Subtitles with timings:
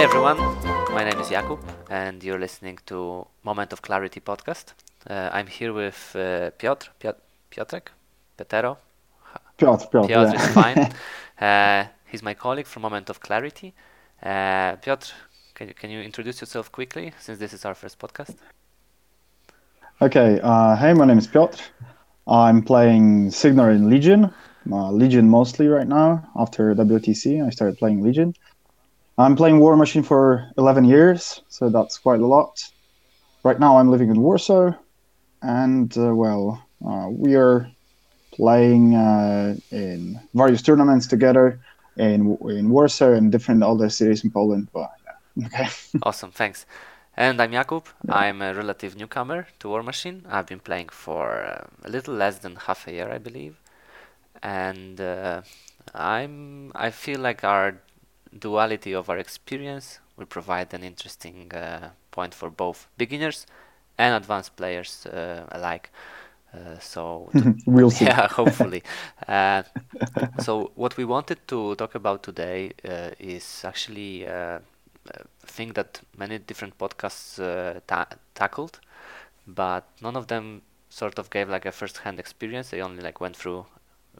[0.00, 0.38] Hi everyone,
[0.94, 1.58] my name is Jakub,
[1.90, 4.72] and you're listening to Moment of Clarity podcast.
[5.06, 7.18] Uh, I'm here with uh, Piotr, Piotr,
[7.50, 7.88] Piotrek,
[8.38, 8.78] Petero.
[9.58, 10.32] Piotr, Piotr, Piotr yeah.
[10.32, 10.92] is fine.
[11.46, 13.74] uh, he's my colleague from Moment of Clarity.
[14.22, 15.12] Uh, Piotr,
[15.52, 18.36] can you, can you introduce yourself quickly, since this is our first podcast?
[20.00, 21.60] Okay, uh, hey, my name is Piotr.
[22.26, 24.32] I'm playing Cygnar in Legion,
[24.72, 26.26] uh, Legion mostly right now.
[26.36, 28.34] After WTC, I started playing Legion.
[29.20, 32.62] I'm playing Warmachine for 11 years, so that's quite a lot.
[33.42, 34.72] Right now, I'm living in Warsaw,
[35.42, 37.70] and uh, well, uh, we are
[38.32, 41.60] playing uh, in various tournaments together
[41.96, 44.68] in in Warsaw and different other cities in Poland.
[44.72, 45.68] But yeah, okay.
[46.02, 46.66] Awesome, thanks.
[47.16, 47.86] And I'm Jakub.
[48.08, 50.22] I'm a relative newcomer to Warmachine.
[50.30, 53.56] I've been playing for uh, a little less than half a year, I believe.
[54.42, 55.42] And uh,
[55.94, 57.74] I'm I feel like our
[58.38, 63.46] duality of our experience will provide an interesting uh, point for both beginners
[63.98, 65.90] and advanced players uh, alike.
[66.54, 67.32] Uh, so
[67.66, 68.06] we'll see.
[68.06, 68.82] yeah, hopefully.
[69.28, 69.62] uh,
[70.38, 74.58] so what we wanted to talk about today uh, is actually uh,
[75.10, 78.80] a thing that many different podcasts uh, ta- tackled,
[79.46, 82.70] but none of them sort of gave like a first-hand experience.
[82.70, 83.66] They only like went through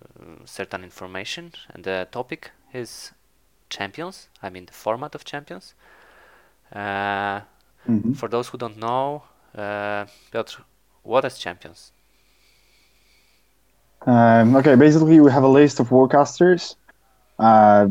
[0.01, 3.13] uh, certain information, and the topic is
[3.71, 4.29] champions.
[4.43, 5.75] I mean the format of champions.
[6.73, 7.41] Uh,
[7.89, 8.17] Mhm.
[8.17, 9.23] for those who don't know,
[9.57, 10.63] uh, Piotr,
[11.03, 11.93] what is champions?
[14.07, 16.77] Um, okay, basically we have a list of warcasters,
[17.39, 17.89] uh,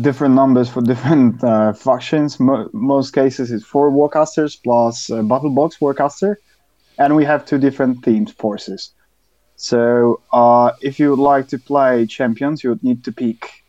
[0.00, 2.38] different numbers for different uh, factions.
[2.40, 6.36] Mo- most cases it's four warcasters plus a battle box warcaster,
[6.98, 8.92] and we have two different themed forces.
[9.56, 13.64] So uh, if you would like to play champions, you would need to pick.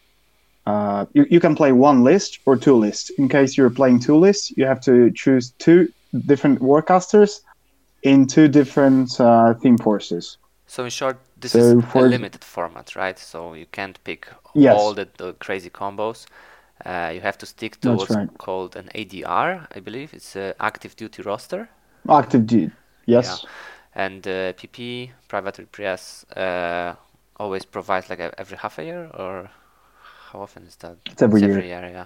[0.70, 3.10] Uh, you, you can play one list or two lists.
[3.18, 5.88] In case you're playing two lists, you have to choose two
[6.28, 7.32] different warcasters
[8.04, 10.38] in two different uh, theme forces.
[10.68, 13.18] So in short, this So is a for- limited format, right?
[13.18, 14.76] So you can't pick Yes.
[14.76, 16.28] all the, the crazy combos.
[16.86, 18.30] Uh, you have to stick to That's what's right.
[18.38, 20.14] called an ADR, I believe.
[20.14, 21.70] It's a active duty roster.
[22.10, 22.72] Active duty,
[23.06, 23.46] Yes.
[23.96, 26.96] And uh, PP, Privateer Press, uh,
[27.38, 29.50] always provides like a, every half a year or
[30.32, 30.98] how often is that?
[31.12, 31.62] It's every It's year.
[31.62, 32.06] every year, yeah.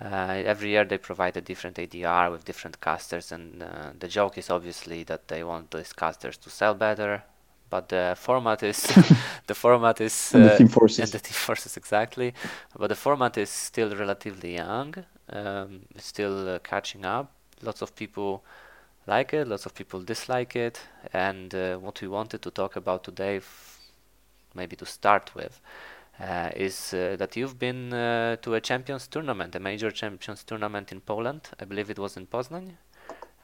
[0.00, 4.38] Uh, every year they provide a different ADR with different casters, and uh, the joke
[4.38, 7.22] is obviously that they want these casters to sell better.
[7.70, 8.82] But the format is
[9.46, 10.98] the format is And the uh, theme forces.
[10.98, 12.34] and the theme forces exactly.
[12.78, 14.94] But the format is still relatively young.
[15.30, 17.32] Um, it's still uh, catching up.
[17.62, 18.44] Lots of people
[19.06, 19.48] like it.
[19.48, 20.80] Lots of people dislike it.
[21.12, 23.80] And uh, what we wanted to talk about today, f-
[24.54, 25.60] maybe to start with,
[26.20, 30.92] uh, is uh, that you've been uh, to a champions tournament, a major champions tournament
[30.92, 31.48] in Poland.
[31.60, 32.76] I believe it was in Poznań.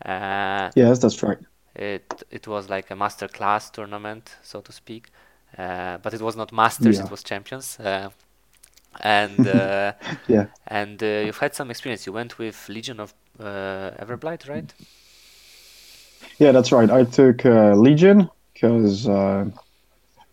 [0.05, 1.39] Uh, Yes, that's right.
[1.75, 5.11] it it was like a master class tournament, so to speak.
[5.59, 7.01] Uh, but it was not masters; Yeah.
[7.01, 7.79] it was champions.
[7.81, 8.11] Uh,
[9.01, 9.93] and uh,
[10.29, 10.47] Yeah.
[10.69, 12.07] and uh, you've had some experience.
[12.07, 14.73] You went with Legion of uh, Everblight, right?
[16.39, 16.91] Yeah, that's right.
[16.91, 19.47] I took uh, Legion because uh,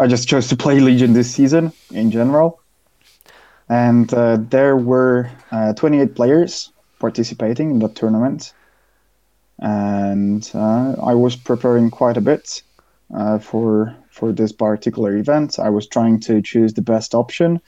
[0.02, 2.60] I just chose to play Legion this season in general.
[3.70, 8.52] And uh, there were uh, 28 players participating in the tournament.
[9.60, 12.64] And uh, I was preparing quite a bit
[13.14, 15.60] uh, for for this particular event.
[15.60, 17.62] I was trying to choose the best option,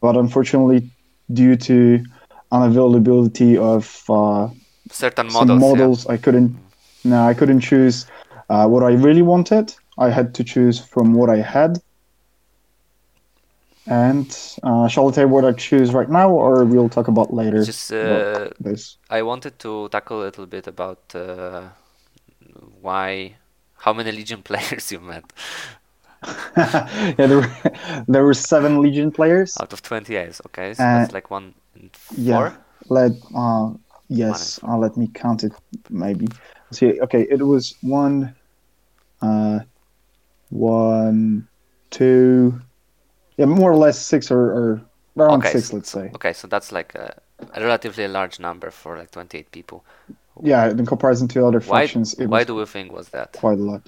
[0.00, 0.90] but unfortunately,
[1.34, 2.02] due to
[2.50, 4.48] unavailability of uh,
[4.90, 5.62] Certain some models.
[5.62, 5.68] yeah.
[5.68, 6.56] models I couldn't
[7.04, 8.06] no I couldn't choose
[8.48, 11.78] uh, what I really wanted I had to choose from what I had.
[13.86, 14.26] And
[14.62, 17.62] uh, shall I tell you what I choose right now or we'll talk about later
[17.64, 18.96] Just uh, this?
[19.10, 21.68] I wanted to tackle a little bit about uh,
[22.80, 23.36] why,
[23.76, 25.24] how many Legion players you met.
[26.56, 27.50] Yeah there were
[28.08, 29.58] there were seven Legion players.
[29.60, 30.40] Out of 28.
[30.46, 32.16] Okay, so that's like one in four.
[32.18, 32.54] yeah
[32.88, 33.70] let uh,
[34.08, 35.52] yes uh, let me count it
[35.90, 36.26] maybe.
[36.70, 38.34] See okay it was one
[39.20, 39.60] uh
[40.54, 41.46] one
[41.90, 42.60] two
[43.36, 44.80] yeah more or less six or, or
[45.16, 47.20] around Okay, six so- let's say Okay, so that's like a,
[47.54, 49.84] a relatively large number for like 28 people.
[50.42, 53.32] yeah in comparison to other Why, factions it why do we think was that?
[53.32, 53.82] quite a lot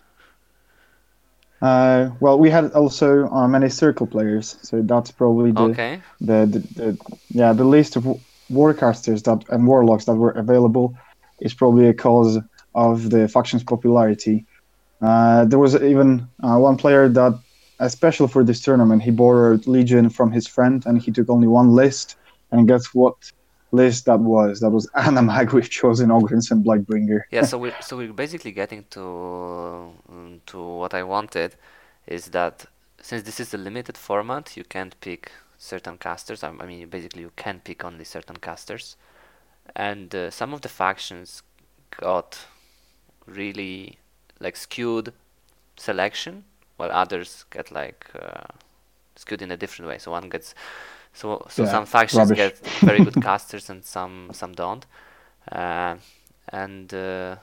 [1.62, 6.46] uh well we had also uh, many circle players so that's probably the Okay, the,
[6.46, 6.98] the, the
[7.30, 8.04] yeah the list of
[8.50, 10.94] warcasters that and warlocks that were available
[11.40, 12.38] is probably a cause
[12.74, 14.46] of the faction's popularity.
[15.00, 17.38] Uh, there was even uh, one player that,
[17.80, 21.70] especially for this tournament, he borrowed Legion from his friend and he took only one
[21.70, 22.16] list.
[22.50, 23.16] And guess what?
[23.72, 24.60] list that was.
[24.60, 27.22] That was Anamag with Chosen Ogrins and Blightbringer.
[27.30, 29.02] yeah, so we're so we're basically getting to
[30.08, 31.56] um, to what I wanted,
[32.06, 32.66] is that
[33.00, 36.42] since this is a limited format, you can't pick certain casters.
[36.42, 38.96] I, I mean, basically you can pick only certain casters,
[39.74, 41.42] and uh, some of the factions
[42.00, 42.38] got
[43.26, 43.98] really
[44.40, 45.12] like skewed
[45.76, 46.44] selection,
[46.76, 48.44] while others get like uh,
[49.16, 49.98] skewed in a different way.
[49.98, 50.54] So one gets
[51.12, 52.32] so so Yeah, some factions rubbish.
[52.32, 54.86] get very good casters and some some don't,
[55.52, 55.96] uh,
[56.50, 57.36] and uh,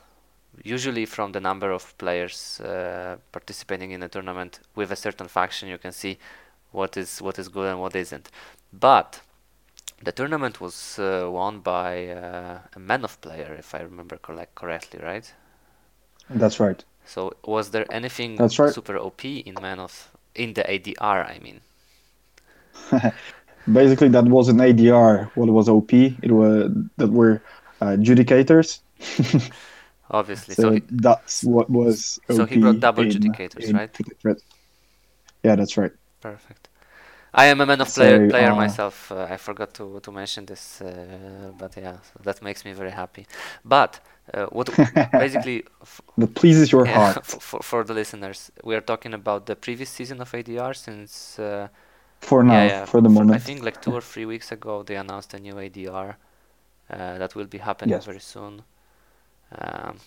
[0.64, 5.70] usually from the number of players uh, participating in a tournament with a certain faction,
[5.70, 6.18] you can see
[6.72, 8.30] what is what is good and what isn't.
[8.74, 9.22] But
[10.04, 15.00] the tournament was uh, won by uh, a Menoth player, if I remember correct correctly,
[15.04, 15.34] right?
[16.30, 16.84] That's right.
[17.06, 18.76] So was there anything That's right.
[18.76, 21.24] super OP in Menoth in the ADR?
[21.24, 21.62] I mean,
[23.72, 25.32] Basically, that was an ADR.
[25.36, 26.20] What was OP?
[26.22, 27.44] It was that were
[27.82, 28.82] uh, judicators.
[30.12, 30.56] obviously.
[30.56, 32.20] So, So he, that's what was.
[32.28, 34.02] So he brought double in- judicators, in right?
[34.24, 34.38] Red.
[35.44, 35.92] Yeah, that's right.
[36.22, 36.70] perfect.
[37.34, 39.12] I am a Menoth player So, player uh, myself.
[39.12, 42.92] Uh, I forgot to to mention this, uh, but yeah, so that makes me very
[42.92, 43.28] happy.
[43.66, 44.00] But
[44.34, 44.70] uh, what
[45.16, 47.20] basically f- That pleases your yeah, heart.
[47.24, 51.40] for, for for the listeners, we are talking about the previous season of ADR since.
[51.40, 51.70] Uh,
[52.22, 53.38] For now, yeah, yeah, for the I moment.
[53.38, 56.18] I think like two or three weeks ago they announced a new ADR
[56.90, 58.04] uh, that will be happening Yes.
[58.04, 58.64] very soon.
[59.58, 60.00] Um,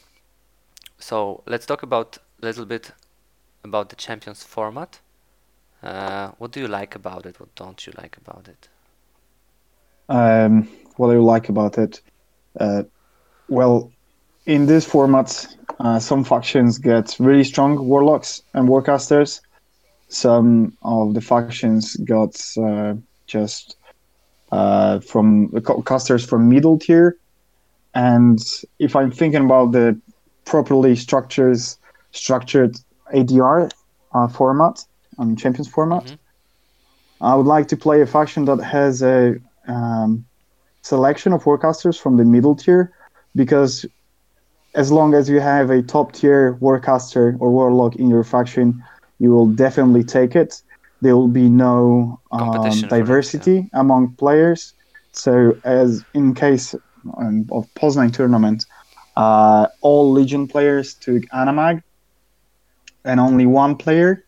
[0.99, 2.93] so let's talk about a little bit
[3.65, 5.01] about the Champions format.
[5.83, 7.41] Uh, what do you like about it?
[7.41, 8.69] What don't you like about it?
[10.09, 12.03] Um, what I like about it,
[12.61, 12.85] uh,
[13.49, 13.95] well,
[14.47, 15.47] in this format,
[15.81, 19.41] uh, some factions get really strong warlocks and warcasters.
[20.09, 22.95] Some of the factions got uh,
[23.27, 23.77] just
[24.51, 27.17] uh, from ca- casters from middle tier.
[27.95, 28.39] And
[28.79, 30.01] if I'm thinking about the
[30.45, 31.79] properly structures
[32.13, 32.77] structured
[33.13, 33.69] ADR
[34.15, 34.79] uh, format,
[35.19, 36.19] um, Champions format, Mhm.
[37.21, 40.25] I would like to play a faction that has a um,
[40.83, 42.93] selection of warcasters from the middle tier,
[43.35, 43.87] because
[44.77, 48.85] as long as you have a top tier warcaster or warlock in your faction,
[49.19, 50.63] you will definitely take it.
[51.01, 54.75] There will be no um, Competition it, diversity among players.
[55.13, 56.75] So, as in case
[57.17, 58.67] um, of Poznan tournament,
[59.17, 61.83] uh, all Legion players took Anamag,
[63.05, 64.25] and only one player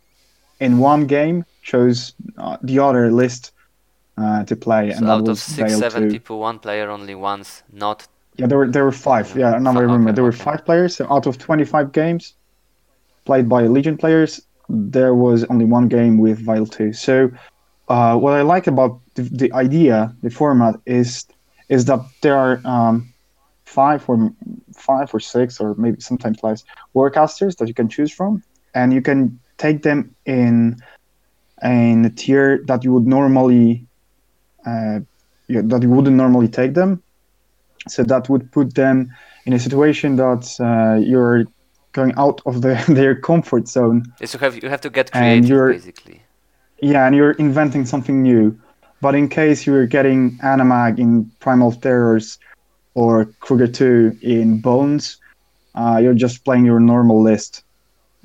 [0.61, 3.53] in one game chose uh, the other list
[4.17, 6.11] uh, to play, So and out of six, seven 2.
[6.11, 8.09] people, one player only once, not
[8.39, 9.37] Yeah, there were there were five.
[9.37, 10.45] Yeah, now I remember okay, there were okay.
[10.51, 10.97] five players.
[10.97, 12.35] So out of twenty five games
[13.25, 16.93] played by Legion players, there was only one game with Vayl two.
[16.93, 17.31] So
[17.89, 21.27] uh, what I like about the, the idea, the format is
[21.69, 23.13] is that there are um,
[23.65, 24.33] five or
[24.73, 26.65] five or six or maybe sometimes less
[26.95, 28.43] warcasters that you can choose from,
[28.73, 30.81] and you can take them in
[31.63, 33.85] in a tier that you would normally
[34.65, 35.01] uh,
[35.49, 37.03] yeah, that you wouldn't normally take them.
[37.87, 39.13] So that would put them
[39.47, 41.45] in a situation that uh, you're
[41.93, 44.03] going out of the, their comfort zone.
[44.21, 46.23] You have you have to get creative basically.
[46.81, 48.59] Yeah, and you're inventing something new.
[49.01, 52.39] But in case you're getting Anamag in Primal Terrors
[52.95, 55.19] or Krueger 2 in Bones,
[55.75, 57.63] uh, you're just playing your normal list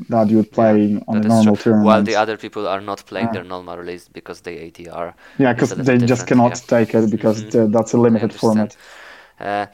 [0.10, 1.86] that you would play on a normal tournament.
[1.86, 3.34] While the other people are not playing Ah.
[3.34, 5.14] their normal list because they ATR.
[5.38, 7.52] yeah, because they just cannot take it because Mhm.
[7.52, 8.76] the, that's a limited format.
[9.40, 9.68] Uh,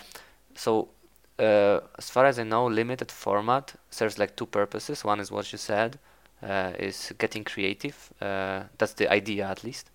[0.56, 0.90] so,
[1.40, 5.04] uh, as far as I know, limited format serves like two purposes.
[5.04, 6.00] One is what you said,
[6.44, 8.12] uh, is getting creative.
[8.22, 9.92] Uh, that's the idea, at least.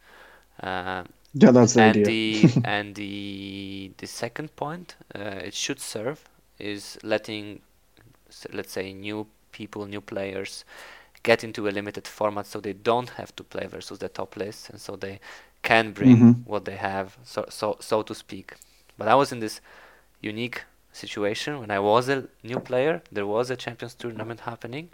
[0.62, 1.04] Uh,
[1.34, 2.12] Yeah, that's the and idea.
[2.12, 6.24] the and the the second point uh, it should serve
[6.58, 7.60] is letting,
[8.52, 10.64] let's say, new people, new players,
[11.22, 14.70] get into a limited format, so they don't have to play versus the top list,
[14.70, 15.20] and so they
[15.62, 16.44] can bring Mhm.
[16.44, 18.54] what they have, so so so to speak.
[18.98, 19.60] But I was in this
[20.20, 23.02] unique situation when I was a new player.
[23.10, 24.90] There was a Champions tournament happening,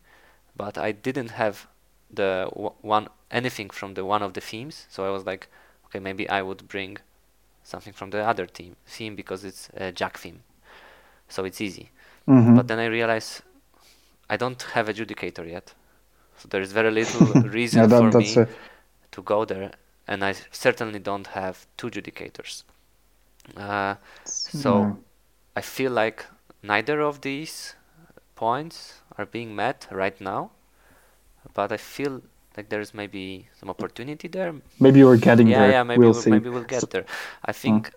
[0.57, 1.67] but I didn't have
[2.13, 4.87] the w- one anything from the one of the themes.
[4.91, 5.49] So I was like,
[5.87, 6.99] okay, maybe I would bring
[7.63, 10.43] something from the other team theme because it's a Jack theme,
[11.29, 11.91] so it's easy.
[12.27, 12.57] Mhm.
[12.57, 13.43] But then I realized
[14.29, 15.75] I don't have a adjudicator yet,
[16.39, 17.27] so there is very little
[17.61, 18.49] reason yeah, that, for me a,
[19.13, 19.73] to go there,
[20.09, 22.65] and I certainly don't have two adjudicators.
[23.57, 24.93] Uh, so yeah.
[25.57, 26.27] I feel like
[26.63, 27.75] neither of these
[28.35, 30.51] points are being met right now,
[31.55, 32.23] but I feel
[32.57, 34.55] like there's maybe some opportunity there.
[34.79, 35.71] maybe we're getting yeah, there.
[35.71, 36.31] yeah, maybe we'll we'll, see.
[36.31, 37.05] maybe we'll get So- there.
[37.45, 37.93] I think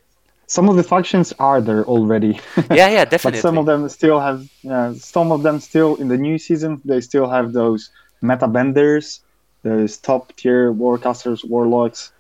[0.48, 2.40] some of the factions are there already.
[2.70, 3.38] Yeah, yeah, definitely.
[3.42, 4.50] but some of them still have.
[4.62, 6.82] Yeah, some of them still in the new season.
[6.86, 7.90] They still have those
[8.22, 9.22] meta benders,
[9.64, 12.12] those top tier warcasters, warlocks.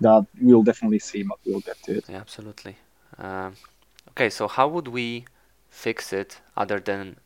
[0.00, 2.04] That we'll definitely see, but we'll get to it.
[2.08, 2.76] Yeah, absolutely.
[3.18, 3.54] Um,
[4.10, 5.24] okay, so how would we
[5.68, 7.16] fix it other than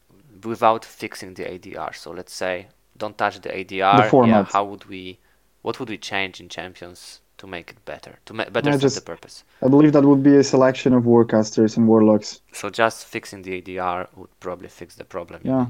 [0.44, 1.94] without fixing the ADR?
[1.94, 2.66] So let's say
[2.96, 3.98] don't touch the ADR.
[3.98, 4.48] Yeah, format.
[4.52, 5.18] how would we?
[5.62, 8.18] What would we change in champions to make it better?
[8.26, 9.44] To ma- better Yeah, serve just- the purpose.
[9.62, 12.40] I believe that would be a selection of warcasters and warlocks.
[12.52, 15.40] So just fixing the ADR would probably fix the problem.
[15.44, 15.66] Yeah,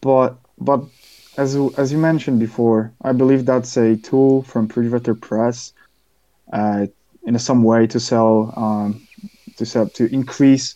[0.00, 0.80] but but
[1.36, 5.72] as you- as you mentioned before, I believe that's a tool from Privateer Press,
[6.52, 9.06] in some way to sell um,
[9.56, 10.74] to sell to increase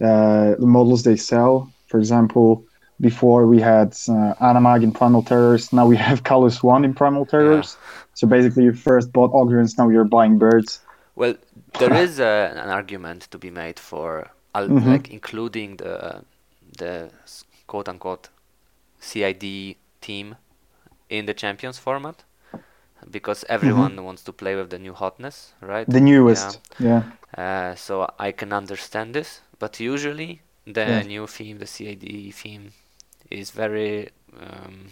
[0.00, 1.70] uh, the models they sell.
[1.88, 2.64] For example,
[3.00, 7.26] before we had uh, Anamag in Primal Terrors, now we have Kallus One in Primal
[7.26, 7.76] Terrors.
[8.14, 10.80] So basically, you first bought Ogrins, now you're buying birds.
[11.16, 11.34] Well,
[11.78, 14.86] there is uh, an argument to be made for al- Mhm.
[14.86, 16.22] like including the
[16.78, 17.10] the
[17.66, 18.28] quote unquote
[19.00, 20.36] CID theme
[21.08, 22.24] in the champions format
[23.10, 25.88] because everyone wants to play with the new hotness, right?
[25.88, 27.02] The newest, yeah.
[27.36, 31.02] Uh, so I can understand this, but usually the Yeah.
[31.02, 32.72] new theme, the CID theme,
[33.30, 34.88] is very um,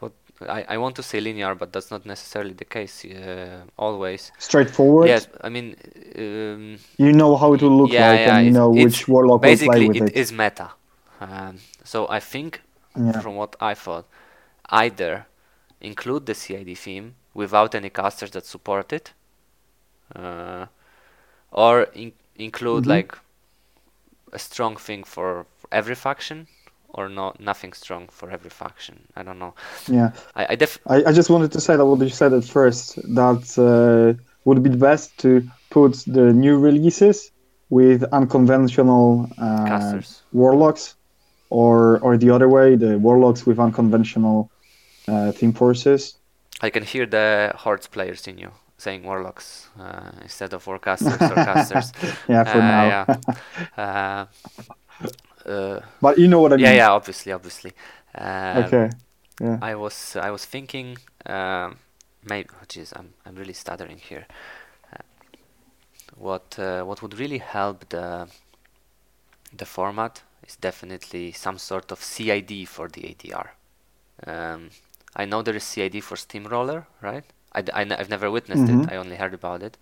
[0.00, 0.12] what
[0.48, 4.32] I, I want to say linear, but that's not necessarily the case uh, always.
[4.38, 5.08] straightforward.
[5.08, 5.76] Yes, I mean,
[6.18, 9.42] um, You know how it will look yeah, like, yeah, and you know which warlock
[9.42, 10.16] will play with it Basically, it.
[10.16, 10.70] is meta.
[11.20, 12.60] Um, so I think,
[12.96, 13.20] Yeah.
[13.20, 14.06] from what I thought,
[14.70, 15.26] either
[15.84, 19.12] include the CID theme without any casters that support it,
[20.16, 20.66] uh,
[21.52, 22.88] or in- include Mhm.
[22.90, 23.18] like
[24.32, 26.46] a strong thing for, every faction,
[26.88, 28.96] or not nothing strong for every faction.
[29.16, 29.54] I don't know.
[29.88, 32.44] Yeah, I, I def I, I just wanted to say that what you said at
[32.44, 37.30] first that uh, would be best to put the new releases
[37.70, 40.22] with unconventional uh, casters.
[40.32, 40.96] warlocks,
[41.50, 44.50] or or the other way, the warlocks with unconventional
[45.08, 46.16] uh, theme forces.
[46.60, 51.38] I can hear the Hordes players in you saying warlocks uh, instead of warcasters or
[51.38, 51.92] casters.
[52.28, 52.84] Yeah, for Uh, now.
[52.84, 53.06] yeah.
[53.76, 54.26] Uh,
[55.46, 56.64] uh, But you know what I mean.
[56.64, 57.72] yeah, yeah, obviously, obviously.
[58.14, 58.90] Uh, Okay.
[59.40, 59.60] Yeah.
[59.60, 61.78] I was, I was thinking, um,
[62.24, 62.48] maybe.
[62.54, 64.26] Oh, jeez, I'm, I'm really stuttering here.
[66.16, 68.28] What, uh, what would really help the,
[69.56, 73.50] the format is definitely some sort of CID for the ADR.
[74.26, 74.70] Um,
[75.16, 77.24] I know there is CID for Steamroller, right?
[77.52, 78.70] I, d- I, have never witnessed Mhm.
[78.70, 78.86] it.
[78.88, 79.78] I only heard about it.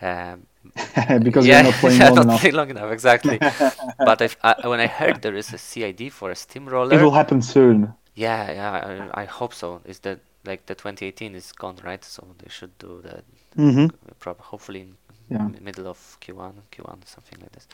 [0.00, 0.46] Um,
[1.22, 2.42] because yeah, you're not playing long not enough.
[2.42, 3.42] playing long enough, exactly.
[4.04, 7.12] but if, I, when I heard there is a CID for a Steamroller, It will
[7.12, 7.94] happen soon.
[8.14, 9.80] yeah, yeah, I, I hope so.
[9.84, 12.04] Is that like the 2018 is gone, right?
[12.04, 13.24] So they should do that
[13.56, 13.88] Mm-hmm.
[14.18, 14.96] prob- hopefully in
[15.30, 15.50] Yeah.
[15.56, 17.66] m- middle of Q1, Q1, something like this.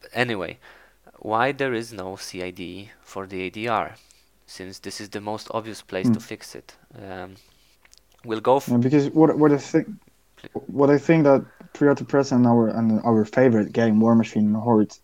[0.00, 0.58] But anyway,
[1.18, 3.96] why there is no CID for the ADR?
[4.58, 6.28] Since this is the most obvious place to Hmm.
[6.32, 6.68] fix it.
[7.04, 7.30] Um,
[8.24, 8.56] we'll go.
[8.56, 9.86] F- Yeah, because what what I think
[10.78, 11.42] what I think that
[11.72, 14.94] Privateer Press and our and our favorite game, Warmachine Horde,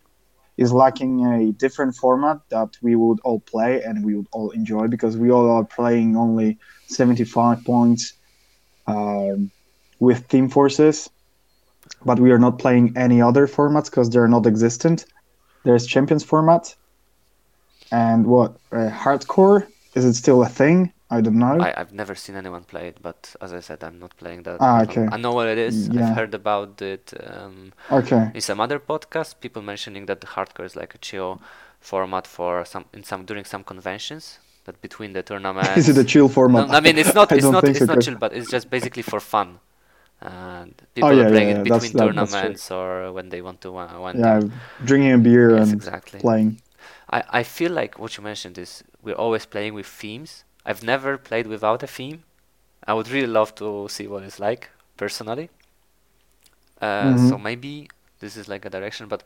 [0.56, 4.88] is lacking a different format that we would all play and we would all enjoy
[4.88, 8.02] because we all are playing only 75 points
[8.94, 9.50] um,
[10.00, 11.08] with theme forces,
[12.04, 15.06] but we are not playing any other formats because they're not existent.
[15.64, 16.74] There's Champions format,
[17.90, 20.92] and what uh, hardcore is it still a thing?
[21.08, 21.60] I don't know.
[21.60, 24.56] I, I've never seen anyone play it, but as I said, I'm not playing that.
[24.60, 25.06] Ah, I okay.
[25.10, 25.88] I know what it is.
[25.88, 26.08] Yeah.
[26.10, 27.14] I've heard about it.
[27.24, 28.30] Um, okay.
[28.34, 31.40] in some other podcasts, people mentioning that the hardcore is like a chill
[31.80, 34.38] format for some in some during some conventions.
[34.64, 35.76] That between the tournaments.
[35.82, 36.70] Is it a chill No, format?
[36.70, 37.30] I mean it's not.
[37.38, 37.62] It's not.
[37.68, 39.60] It's so, not chill, but it's just basically for fun.
[40.20, 43.42] And people Oh, yeah, are playing yeah, it that's- between that's tournaments or when they
[43.42, 44.40] want to uh, wind Yeah,
[44.84, 46.18] drinking a beer Yes, and exactly.
[46.18, 46.60] playing.
[47.10, 50.44] I, I feel like what you mentioned is we're always playing with themes.
[50.64, 52.25] I've never played without a theme.
[52.86, 55.50] I would really love to see what it's like personally.
[56.80, 57.38] Uh, So Mhm.
[57.38, 57.88] maybe
[58.20, 59.22] this is like a direction, but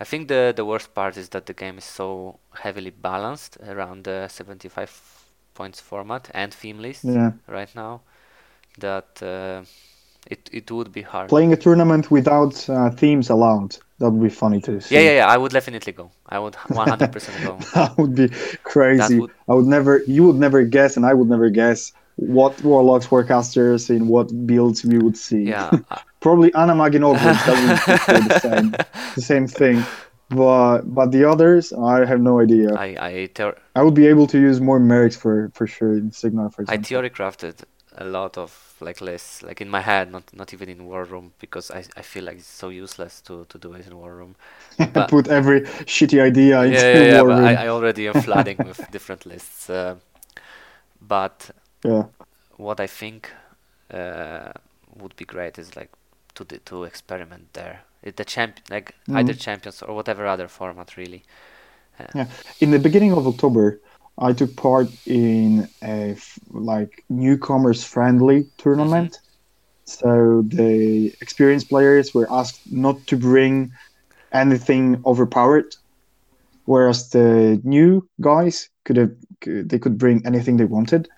[0.00, 4.04] I think the the worst part is that the game is so heavily balanced around
[4.04, 4.92] the 75
[5.54, 8.02] points format and theme list Yeah, right now
[8.78, 9.62] that uh,
[10.26, 11.28] it it would be hard.
[11.28, 13.76] playing a tournament without uh, themes allowed.
[13.98, 14.94] That would be funny to see.
[14.94, 15.26] Yeah, yeah, yeah.
[15.26, 16.10] I would definitely go.
[16.26, 17.58] I would 100% go.
[17.74, 18.28] that would be
[18.62, 19.18] crazy.
[19.20, 20.02] would- I would never.
[20.06, 24.84] You would never guess, and I would never guess what warlocks, warcasters, in what builds
[24.84, 25.44] we would see.
[25.44, 25.70] Yeah,
[26.20, 27.22] Probably Anamag and Ogres.
[27.46, 28.70] that would be the same,
[29.14, 29.84] the same thing.
[30.28, 32.72] But but the others, I have no idea.
[32.74, 36.50] I, I I, would be able to use more mercs for for sure in Cygnar,
[36.50, 36.84] for example.
[36.84, 37.64] I theory crafted
[37.98, 41.32] a lot of like lists, like in my head, not not even in War Room,
[41.38, 44.34] because I, I feel like it's so useless to, to do it in War Room.
[44.92, 47.44] But, Put every shitty idea into yeah, yeah, yeah, War but Room.
[47.44, 49.70] I, I already am flooding with different lists.
[49.70, 49.96] Uh,
[51.00, 51.50] but
[51.84, 52.04] yeah.
[52.56, 53.30] what I think
[53.92, 54.52] uh,
[54.96, 55.90] would be great is like
[56.34, 57.82] to to experiment there.
[58.02, 59.16] It, the champ like mm.
[59.16, 61.22] either champions or whatever other format really.
[61.98, 62.26] Uh, yeah,
[62.60, 63.80] in the beginning of October,
[64.20, 66.16] I took part in a
[66.50, 69.12] like newcomers friendly tournament.
[69.12, 69.26] Mm-hmm.
[69.84, 73.72] So the experienced players were asked not to bring
[74.32, 75.74] anything overpowered,
[76.66, 81.08] whereas the new guys could have they could bring anything they wanted.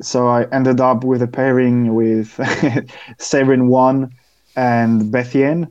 [0.00, 2.28] So I ended up with a pairing with
[3.18, 4.10] Saeryn One
[4.56, 5.68] and Bethayne,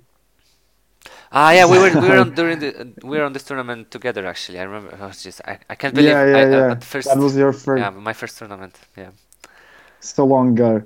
[1.31, 4.25] Ah, yeah, we were we were on during the we were on this tournament together.
[4.25, 4.97] Actually, I remember.
[4.99, 6.11] I was just I, I can't believe.
[6.11, 6.71] Yeah, yeah, I, yeah.
[6.73, 7.81] I, first, that was your first.
[7.81, 8.75] Yeah, my first tournament.
[8.97, 9.11] Yeah.
[9.99, 10.81] So long ago,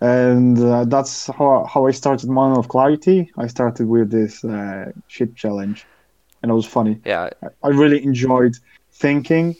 [0.00, 3.32] and uh, that's how how I started Moment of Clarity.
[3.36, 5.86] I started with this uh, shit challenge,
[6.42, 7.00] and it was funny.
[7.04, 7.30] Yeah.
[7.64, 8.56] I, really enjoyed
[8.92, 9.56] thinking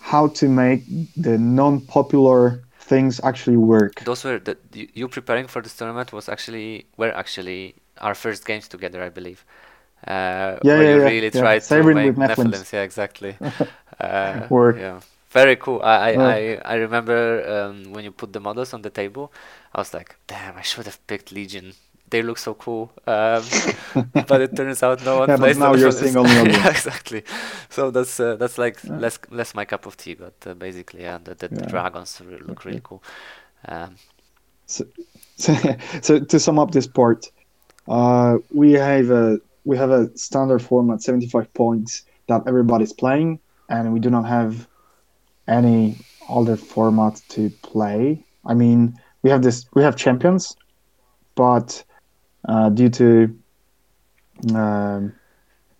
[0.00, 0.82] how to make
[1.16, 4.02] the non-popular things actually work.
[4.04, 8.68] Those were the you preparing for this tournament was actually were actually our first games
[8.68, 9.44] together, I believe.
[10.06, 11.40] Uh, yeah, where yeah, you yeah, really yeah.
[11.40, 12.72] tried Saeryn to make with Nephilims.
[12.72, 13.36] Yeah, exactly.
[14.00, 14.76] uh, Work.
[14.76, 15.00] Yeah,
[15.30, 15.80] very cool.
[15.82, 19.32] I I, I, I remember um, when you put the models on the table,
[19.74, 21.72] I was like, damn, I should have picked Legion.
[22.08, 23.42] They look so cool, um,
[24.28, 25.80] but it turns out no one yeah, plays but now them.
[25.80, 27.24] you're seeing only yeah, exactly.
[27.68, 31.18] So that's uh, that's like less less my cup of tea, but uh, basically, yeah,
[31.22, 33.02] the, the, the dragons look really cool.
[33.66, 33.96] Um,
[34.66, 34.84] so,
[35.36, 35.54] so,
[36.02, 37.30] so to sum up this part,
[37.88, 43.92] uh, we have a we have a standard format, 75 points that everybody's playing, and
[43.92, 44.66] we do not have
[45.48, 45.96] any
[46.28, 48.24] other format to play.
[48.46, 50.56] I mean, we have this we have champions,
[51.36, 51.84] but
[52.48, 53.36] uh, due to
[54.54, 55.12] um,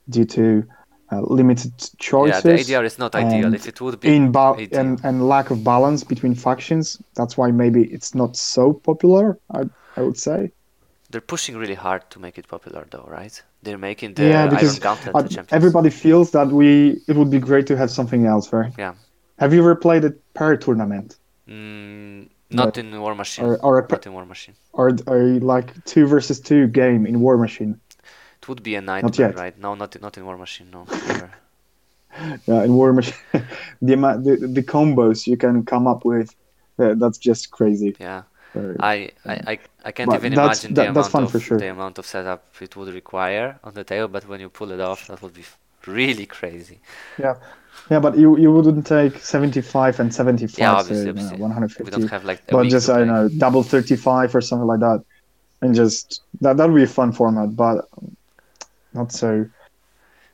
[0.08, 0.64] due to
[1.12, 2.44] uh, limited choices.
[2.44, 3.54] Yeah, the ADR is not ideal.
[3.54, 7.50] If it would be in ba- and, and lack of balance between factions, that's why
[7.50, 9.38] maybe it's not so popular.
[9.54, 9.62] I
[9.96, 10.50] I would say
[11.10, 13.42] they're pushing really hard to make it popular though right?
[13.62, 17.38] They're making the yeah, because Iron Gauntlet the everybody feels that we it would be
[17.38, 18.72] great to have something else right?
[18.78, 18.94] Yeah.
[19.38, 21.18] Have you ever played a pair tournament?
[21.48, 23.44] Mm, not in Warmachine.
[23.44, 24.54] or, or a, not in Warmachine.
[24.72, 27.78] or a like two versus two game in Warmachine?
[28.42, 29.58] It would be a nightmare right?
[29.58, 30.86] No not not in Warmachine no
[32.46, 33.16] yeah in Warmachine
[33.82, 36.34] the, the the combos you can come up with
[36.78, 37.96] uh, that's just crazy.
[37.98, 38.22] Yeah
[38.80, 41.58] I, I, I can't even imagine the, that, amount of, sure.
[41.58, 44.80] the amount of setup it would require on the table, but when you pull it
[44.80, 45.44] off, that would be
[45.86, 46.80] really crazy.
[47.18, 47.36] Yeah,
[47.90, 51.38] yeah, but you you wouldn't take 75 and 75, yeah, obviously, so, obviously.
[51.38, 51.84] 150.
[51.84, 55.04] We don't have like but just I know double 35 or something like that,
[55.62, 57.88] and just that that would be a fun format, but
[58.92, 59.48] not so.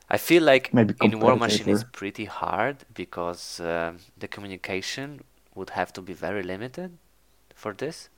[0.09, 5.21] I feel like maybe in Warmachine it's pretty hard because um, the communication
[5.55, 6.97] would have to be very limited
[7.63, 8.09] for this?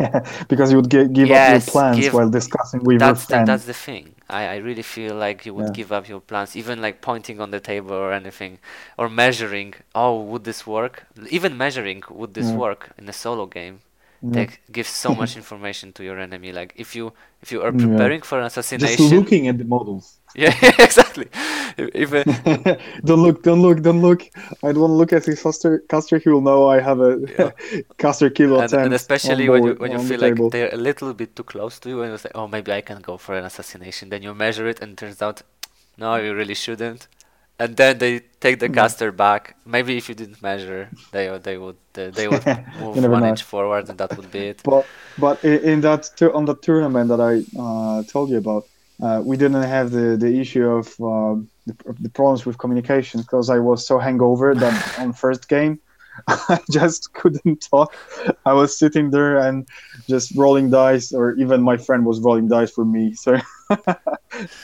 [0.00, 3.04] yeah, because you would give, give yes, up your plans give, while discussing with that's
[3.04, 3.58] your friend.
[3.58, 4.14] The, that's the thing.
[4.28, 5.72] I, I really feel like you would Yeah.
[5.72, 8.58] give up your plans, even like pointing on the table or anything,
[8.98, 9.74] or measuring.
[9.94, 11.06] Oh, would this work?
[11.30, 12.56] Even measuring, would this Yeah.
[12.56, 13.80] work in a solo game?
[14.32, 14.46] Yeah.
[14.46, 16.52] That gives so much information to your enemy.
[16.52, 17.86] Like if you if you are Yeah.
[17.86, 20.18] preparing for an assassination, Just looking at the models.
[20.34, 20.54] yeah,
[20.88, 21.28] exactly.
[21.76, 24.22] If, if uh, don't look, don't look, don't look.
[24.64, 25.72] I don't want to look at his caster.
[25.88, 27.50] Caster, he will know I have a Yeah.
[27.98, 28.84] caster kill and, attempt.
[28.86, 30.50] and especially when you when you feel like table.
[30.50, 33.00] they're a little bit too close to you and you say oh maybe i can
[33.10, 35.42] go for an assassination then you measure it and it turns out
[36.02, 37.08] no you really shouldn't
[37.64, 39.56] and then they take the caster back.
[39.64, 42.44] Maybe if you didn't measure they would- they would uh, they would
[42.82, 43.28] move one know.
[43.30, 44.58] inch forward and that would be it.
[44.64, 44.84] But
[45.26, 46.02] but in that
[46.38, 48.64] on the tournament that I uh, told you about,
[49.04, 51.74] uh, we didn't have the the issue of um, the,
[52.06, 55.78] the problems with communication because I was so hangover that on first game
[56.28, 57.94] I just couldn't talk.
[58.46, 59.66] I was sitting there and
[60.08, 63.14] just rolling dice, or even my friend was rolling dice for me.
[63.14, 63.36] So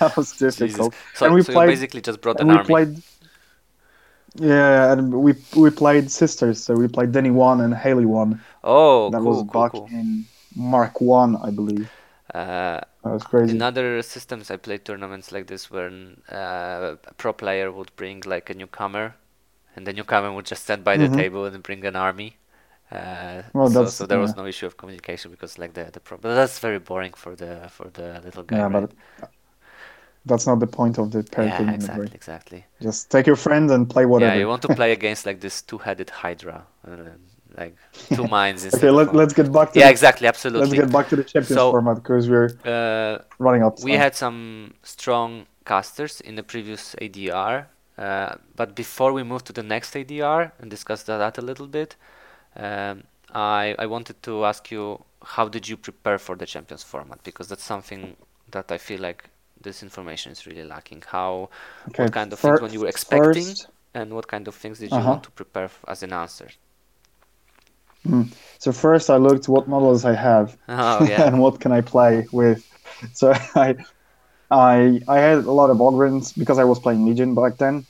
[0.01, 0.57] that was Jesus.
[0.57, 0.95] difficult.
[1.15, 3.03] so, And we so played- basically just brought an army played.
[4.37, 6.63] Yeah, and we we played sisters.
[6.63, 8.41] So we played Denny one and Haley one.
[8.63, 11.91] oh that cool was cool back cool in Mark one, I believe.
[12.33, 13.57] uh, That was crazy.
[13.57, 15.91] In other systems, I played tournaments like this where
[16.31, 19.17] uh, a pro player would bring like a newcomer,
[19.77, 22.37] and then you the newcomer would just stand by the table and bring an army.
[22.93, 26.01] Uh, Well, so, that's- so there was no issue of communication because like the the
[26.01, 26.17] pro.
[26.19, 28.57] But that's very boring for the for the little guy.
[28.57, 28.91] Yeah, right?
[29.21, 29.31] but
[30.27, 32.15] that's not the point of the pair yeah, exactly, right?
[32.15, 32.65] exactly.
[32.81, 34.35] Just take your friend and play whatever.
[34.35, 36.67] Yeah, you want to play against like this two-headed hydra.
[36.87, 36.97] Uh,
[37.57, 37.77] like
[38.17, 38.65] two minds.
[38.75, 41.49] Okay, let, let's get back to yeah, the, exactly, let's get back to the champions
[41.59, 43.81] So- format because we're Uh, running out.
[43.83, 47.67] we had some strong casters in the previous ADR,
[48.01, 51.97] uh, but before we move to the next ADR and discuss that a little bit,
[52.57, 55.05] um, I I wanted to ask you
[55.37, 58.17] how did you prepare for the champions format because that's something
[58.51, 61.03] that I feel like this information is really lacking.
[61.09, 61.51] How
[61.89, 64.55] okay, what kind of fir- things when you were expecting First, and what kind of
[64.57, 65.07] things did you Uh-huh.
[65.07, 66.51] want to prepare f- as an answer?
[68.59, 72.27] so first I looked what models I have Oh yeah, and what can I play
[72.33, 72.65] with.
[73.13, 73.77] So I,
[74.51, 77.87] I, I had a lot of Ogrins because I was playing Legion back then,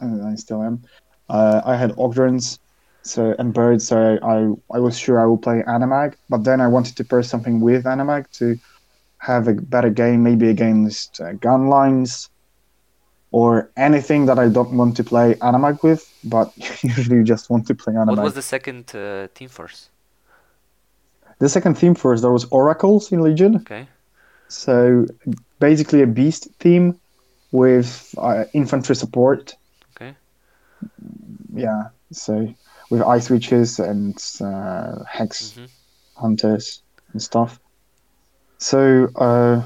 [0.00, 0.82] and I still am.
[1.28, 2.58] Uh, I had Ogrins,
[3.02, 3.88] so and birds.
[3.88, 7.22] So I, I, was sure I would play Anamag, but then I wanted to pair
[7.22, 8.58] something with Anamag to
[9.18, 12.28] have a better game, maybe against uh, gun lines
[13.30, 16.52] or anything that I don't want to play Anamag with, but
[16.82, 18.16] usually you just want to play Anamag.
[18.16, 19.88] what was the second uh, team force?
[21.40, 23.56] The second theme first, there was Oracles in Legion.
[23.56, 23.88] Okay,
[24.46, 25.06] So
[25.58, 27.00] basically a beast theme
[27.50, 29.54] with uh, infantry support.
[31.54, 31.84] Yeah.
[32.12, 32.48] So
[32.90, 35.68] with ice witches and uh, hex Mhm.
[36.16, 37.58] hunters and stuff.
[38.58, 39.62] So uh,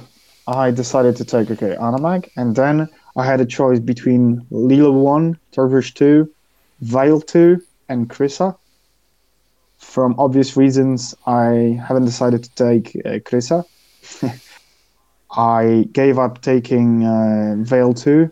[0.46, 5.38] I decided to take okay Anamag, and then I had a choice between Lylyth one,
[5.54, 6.28] Thagrosh two,
[6.82, 8.56] Vayl two, and Kryssa.
[9.78, 13.64] From obvious reasons, I haven't decided to take uh, Kryssa.
[15.36, 18.30] I gave up taking uh, Vayl two,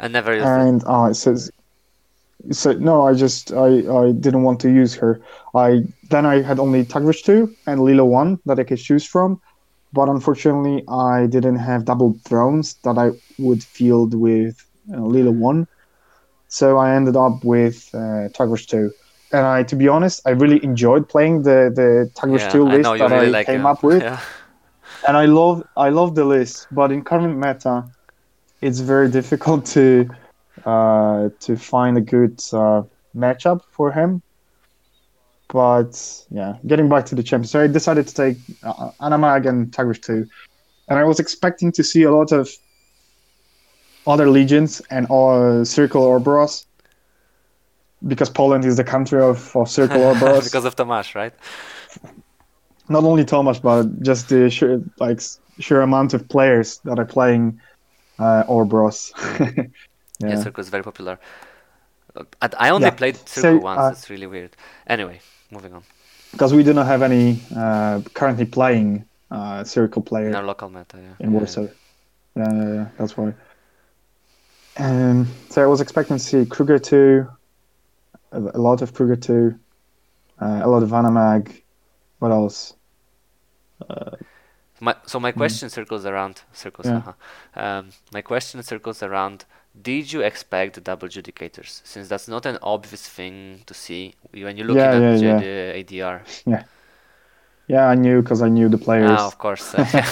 [0.00, 0.70] I never used it.
[0.72, 1.50] and uh, it says
[2.50, 3.68] so no i just i
[4.00, 5.20] i didn't want to use her
[5.54, 9.40] i then i had only Thagrosh 2 and Lylyth 1 that i could choose from
[9.92, 14.56] but unfortunately i didn't have double thrones that i would field with
[14.92, 15.66] uh, Lylyth 1
[16.48, 18.90] so i ended up with uh, Thagrosh 2
[19.32, 22.96] and i to be honest i really enjoyed playing the the Thagrosh Yeah, 2 list
[22.96, 23.66] you that really i like came it.
[23.66, 24.20] up with Yeah.
[25.06, 27.84] and I love I love the list, but in current meta,
[28.60, 30.08] it's very difficult to
[30.64, 32.82] uh, to find a good uh,
[33.16, 34.22] matchup for him.
[35.48, 39.72] But yeah, getting back to the champions, so I decided to take uh, Anamag and
[39.72, 40.28] Thagrosh too,
[40.88, 42.48] and I was expecting to see a lot of
[44.06, 46.66] other legions and uh, Circle Orboros
[48.06, 51.34] because Poland is the country of, of Circle Orboros because of Tomasz, right?
[52.90, 55.22] not only Thomas, but just the sheer, like
[55.60, 57.58] sheer amount of players that are playing
[58.20, 59.12] uh, Orboros.
[60.22, 60.42] Yeah, yeah.
[60.42, 61.18] Circle is very popular.
[62.14, 63.80] Uh, I, only Yeah, played so, Circle once.
[63.80, 64.54] uh, it's really weird.
[64.86, 65.82] Anyway, moving on.
[66.32, 70.68] because we do not have any uh, currently playing uh, Circle player In our local
[70.68, 71.14] meta, yeah.
[71.26, 71.62] in Warsaw.
[71.62, 71.68] Yeah,
[72.36, 73.32] yeah, yeah, that's why.
[74.76, 77.26] Um, so I was expecting to see Krueger 2,
[78.32, 79.54] a, lot of Krueger 2,
[80.42, 81.62] uh, a lot of Anamag.
[82.18, 82.74] What else?
[84.80, 86.86] My, so my question circles around circles.
[86.86, 86.96] Yeah.
[86.96, 87.12] uh-huh.
[87.54, 89.44] Um, my question circles around.
[89.80, 91.80] Did you expect the double judicators?
[91.84, 95.24] Since that's not an obvious thing to see when you're looking Yeah, at yeah, the,
[95.24, 95.42] yeah.
[95.74, 96.22] ADR.
[97.66, 99.20] Yeah, I knew because I knew the players.
[99.20, 99.74] Ah, of course.
[99.74, 100.04] uh,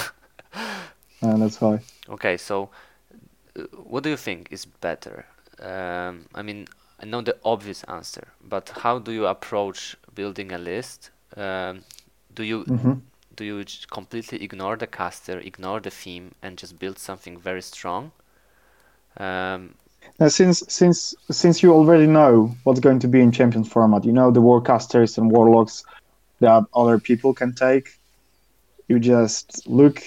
[1.21, 1.81] that's why.
[2.09, 2.71] Okay, so
[3.59, 5.27] uh, what do you think is better?
[5.61, 6.67] Um, I mean,
[7.01, 11.11] I know the obvious answer, but how do you approach building a list?
[11.37, 11.85] Um,
[12.35, 13.03] do you hmm
[13.39, 18.11] do you completely ignore the caster, ignore the theme, and just build something very strong?
[19.17, 19.75] Um,
[20.21, 24.13] Now, since since since you already know what's going to be in Champions format, you
[24.13, 25.85] know the warcasters and warlocks
[26.41, 27.87] that other people can take.
[28.89, 30.03] You just look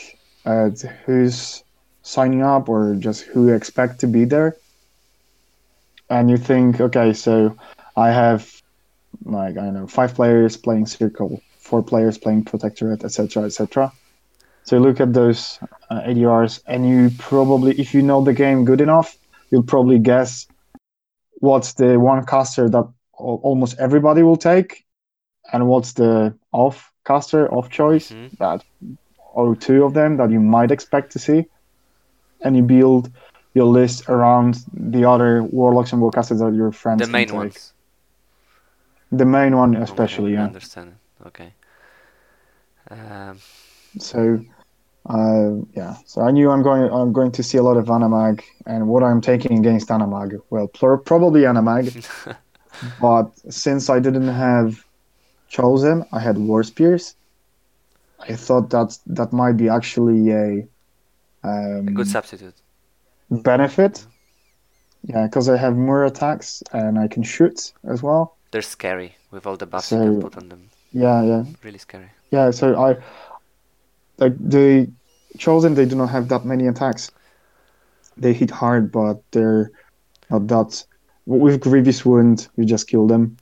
[0.46, 1.64] at who's
[2.04, 4.58] signing up or just who you expect to be there,
[6.10, 7.56] and you think, okay, so
[7.96, 8.42] I have
[9.24, 13.92] like I don't know five players playing Circle, four players playing Protectorate, etc., etc.
[14.64, 15.42] So you look at those
[15.90, 19.10] uh, ADRs, and you probably, if you know the game good enough,
[19.50, 20.32] you'll probably guess
[21.48, 22.86] what's the one caster that
[23.28, 24.72] al- almost everybody will take,
[25.54, 28.30] and what's the off caster, off choice mhm.
[28.44, 28.60] that,
[29.34, 31.40] or two of them that you might expect to see,
[32.44, 33.10] and you build
[33.54, 34.52] your list around
[34.94, 37.42] the other warlocks and warcasters that your friends The main take.
[37.42, 37.74] ones.
[39.12, 40.52] The main one, Okay, especially, I yeah.
[40.52, 40.90] understand.
[41.30, 41.50] Okay.
[42.92, 43.38] Um,
[44.00, 44.40] So,
[45.10, 45.96] uh, yeah.
[46.06, 46.84] So I knew I'm going.
[46.92, 50.68] I'm going to see a lot of Anamag, and what I'm taking against Anamag, well,
[50.68, 52.06] probably Anamag.
[53.02, 54.86] but since I didn't have
[55.50, 57.16] chosen, I had War Spears.
[58.20, 60.68] I thought that that might be actually a,
[61.44, 62.54] um, a good substitute.
[63.30, 64.06] benefit.
[65.04, 68.38] Yeah, because I have more attacks and I can shoot as well.
[68.52, 69.16] They're scary.
[69.32, 70.70] with all the buffs you can put on them.
[70.92, 72.12] yeah, yeah, Really scary.
[72.32, 72.52] Yeah.
[72.52, 72.98] So I
[74.18, 74.90] like the
[75.38, 75.76] chosen.
[75.76, 77.12] They do not have that many attacks.
[78.18, 79.72] They hit hard, but they're
[80.30, 80.84] not that.
[81.26, 83.38] With grievous wound, you just kill them.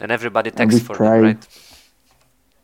[0.00, 1.48] And everybody And texts we for them, right?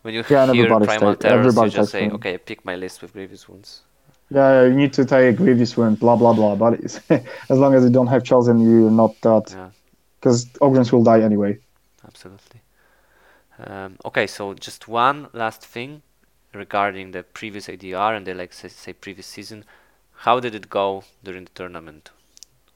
[0.03, 2.15] When you Yeah, and hear everybody Primal stay- Terrors, you just say, them.
[2.17, 3.81] okay, pick my list with Grievous Wounds.
[4.29, 5.99] Yeah, you need to take a grievous wound.
[5.99, 6.55] Blah blah blah.
[6.55, 9.51] But it's, as long as you don't have chosen, you're not that.
[9.51, 9.69] Yeah.
[10.19, 11.57] Because Ogrins will die anyway.
[12.05, 12.52] Absolutely.
[13.65, 16.01] Um, okay, so just one last thing
[16.53, 19.65] regarding the previous ADR and the like say, say previous season.
[20.17, 22.11] How did it go during the tournament?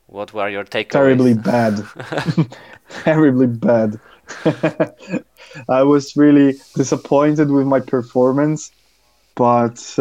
[0.07, 0.91] What were your takeaways?
[0.91, 1.85] terribly bad.
[3.03, 3.99] terribly bad.
[5.69, 8.71] I was really disappointed with my performance,
[9.35, 9.95] but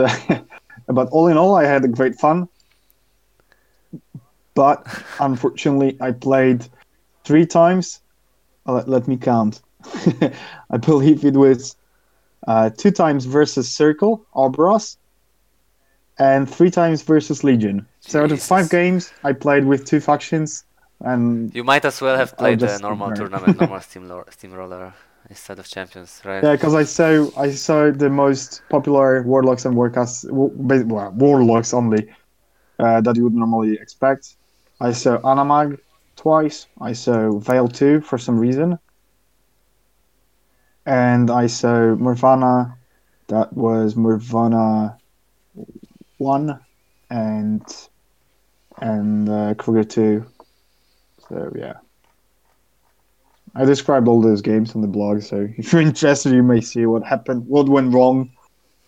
[0.88, 2.48] but all in all, I had a great fun.
[4.54, 4.86] But
[5.20, 6.66] unfortunately, I played
[7.24, 8.00] three times.
[8.66, 9.60] Uh, Let, let me count.
[10.70, 11.76] I believe it was
[12.46, 14.96] uh, two times versus Circle Orboros,
[16.18, 17.86] and three times versus Legion.
[18.00, 20.64] So out of five games, I played with two factions,
[21.00, 24.94] and You might as well have played a normal ignore tournament, normal steam steamroller
[25.28, 26.42] instead of champions, right?
[26.42, 32.08] Yeah, because I saw I saw the most popular warlocks and warcasts, well, warlocks only,
[32.78, 34.36] uh, that you would normally expect.
[34.80, 35.78] I saw Anamag
[36.16, 36.66] twice.
[36.80, 38.78] I saw Vayl two for some reason,
[40.86, 42.76] and I saw Morvahna.
[43.26, 44.96] That was Morvahna
[46.18, 46.60] one,
[47.10, 47.62] and
[48.80, 50.26] and uh, Krueger two.
[51.28, 51.74] So yeah.
[53.54, 56.86] I described all those games on the blog, so if you're interested, you may see
[56.86, 58.30] what happened, what went wrong,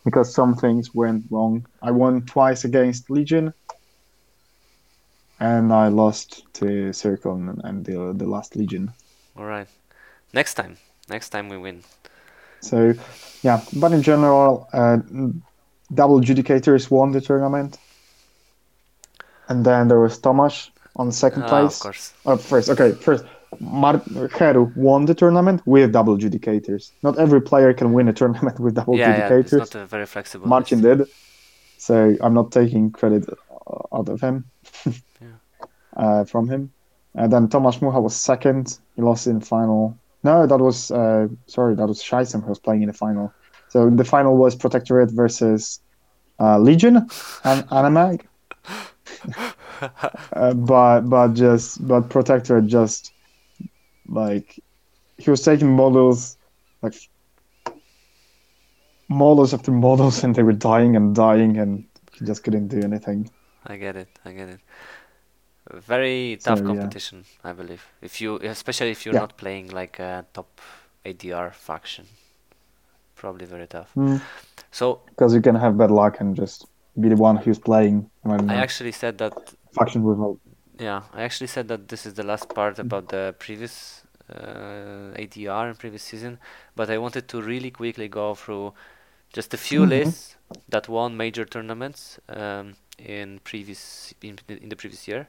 [0.04, 1.66] because some things went wrong.
[1.82, 3.52] I won twice against Legion,
[5.40, 8.92] and I lost to Circle and, and the the last Legion.
[9.36, 9.68] All right.
[10.34, 10.76] Next time,
[11.10, 11.82] next time we win.
[12.60, 12.94] So,
[13.42, 14.98] yeah, but in general, uh,
[15.94, 17.78] double adjudicators won the tournament,
[19.48, 21.76] and then there was Tomasz on second Ah, place.
[21.76, 22.12] of course.
[22.26, 23.24] Uh, first, okay, first,
[23.60, 24.02] Mar-
[24.38, 26.90] Heru won the tournament with double adjudicators.
[27.02, 30.06] Not every player can win a tournament with double Yeah, yeah, it's not a very
[30.06, 30.48] flexible.
[30.48, 30.98] Martin list.
[30.98, 31.08] did,
[31.78, 33.24] so I'm not taking credit
[33.92, 34.44] out of him,
[35.96, 36.72] uh, from him.
[37.14, 38.78] And then Tomasz Mucha was second.
[38.96, 39.96] He lost in the final.
[40.28, 43.32] No, that was uh, sorry, that was Scheissem who was playing in the final.
[43.70, 45.80] So the final was Protectorate versus
[46.38, 46.96] uh, Legion
[47.44, 48.26] and Animag.
[50.34, 53.10] uh, but but just but Protectorate just
[54.06, 54.60] like
[55.16, 56.36] he was taking models
[56.82, 56.96] like
[59.08, 63.30] models after models and they were dying and dying and he just couldn't do anything.
[63.64, 64.08] I get it.
[64.26, 64.60] I get it.
[65.70, 66.74] Very tough So, yeah.
[66.74, 67.84] competition, I believe.
[68.00, 69.20] If you, especially if you're Yeah.
[69.20, 70.60] not playing like a top
[71.04, 72.06] ADR faction,
[73.16, 73.90] probably very tough.
[73.96, 74.20] Mm.
[74.70, 76.66] So Because you can have bad luck and just
[77.00, 79.32] be the one who's playing when I actually said that.
[79.74, 80.38] faction all.
[80.78, 85.68] Yeah, I actually said that this is the last part about the previous uh, ADR
[85.68, 86.38] in previous season,
[86.76, 88.74] but I wanted to really quickly go through
[89.32, 89.88] just a few Mhm.
[89.88, 90.36] lists
[90.68, 95.28] that won major tournaments um, in previous in, in the previous year.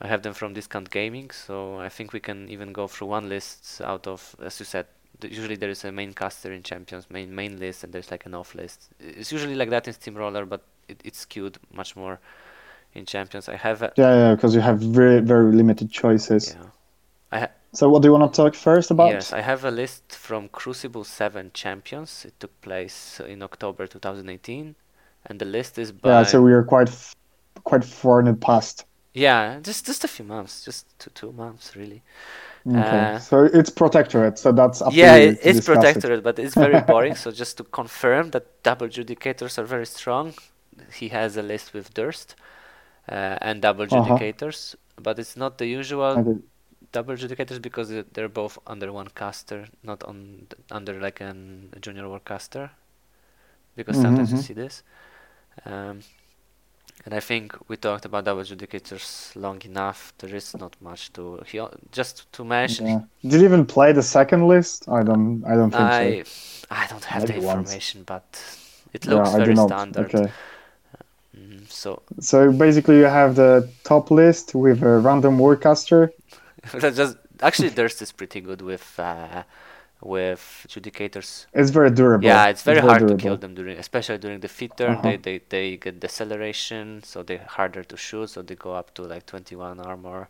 [0.00, 3.28] I have them from Discount Gaming, so I think we can even go through one
[3.28, 4.86] list out of, as you said,
[5.20, 8.24] th- usually there is a main caster in Champions, main main list, and there's like
[8.26, 8.88] an off list.
[8.98, 12.18] It's usually like that in Steamroller, but it, it's skewed much more
[12.94, 13.48] in Champions.
[13.48, 16.54] I have a, Yeah, yeah, because you have very very limited choices.
[16.56, 16.66] yeah.
[17.32, 19.12] I ha- So what do you want to talk first about?
[19.12, 22.24] Yes, I have a list from Crucible 7 Champions.
[22.24, 24.74] It took place in October 2018,
[25.26, 27.14] and the list is by yeah, so we are quite f-
[27.64, 28.86] quite far in the past.
[29.14, 32.02] Yeah, just just a few months, just two two months really.
[32.66, 36.06] Okay, Uh, so it's protectorate, so that's up yeah, it, it's discuss it.
[36.10, 37.14] protectorate, but it's very boring.
[37.14, 40.34] so just to confirm that double judicators are very strong,
[40.94, 42.34] he has a list with Durst
[43.10, 44.24] uh, and double Uh-huh.
[44.26, 46.24] judicators, but it's not the usual
[46.92, 51.80] double judicators because they- they're both under one caster, not on under like an, a
[51.80, 52.70] junior warcaster.
[53.76, 54.46] Because sometimes you Mhm.
[54.46, 54.82] see this.
[55.66, 56.00] Um,
[57.04, 60.12] and I think we talked about double judicators long enough.
[60.18, 61.60] There is not much to he
[61.92, 62.86] just to mention.
[62.86, 63.00] Yeah.
[63.22, 64.88] Did you even play the second list?
[64.88, 65.44] I don't.
[65.44, 66.24] I don't think I so.
[66.70, 67.80] I don't have the Maybe once.
[67.80, 68.40] information, but
[68.92, 70.14] it Yeah, looks do very standard.
[70.14, 70.32] Okay.
[71.36, 76.10] Mm, so So basically, you have the top list with a random warcaster.
[76.80, 79.42] just actually Durst is pretty good with uh,
[80.02, 81.46] with judicators.
[81.52, 82.24] It's very durable.
[82.26, 84.98] Yeah, it's very hard to kill them during, especially during the fit turn.
[84.98, 85.02] Uh-huh.
[85.02, 88.28] They, they they get deceleration, so they're harder to shoot.
[88.30, 90.28] So they go up to like 21 armor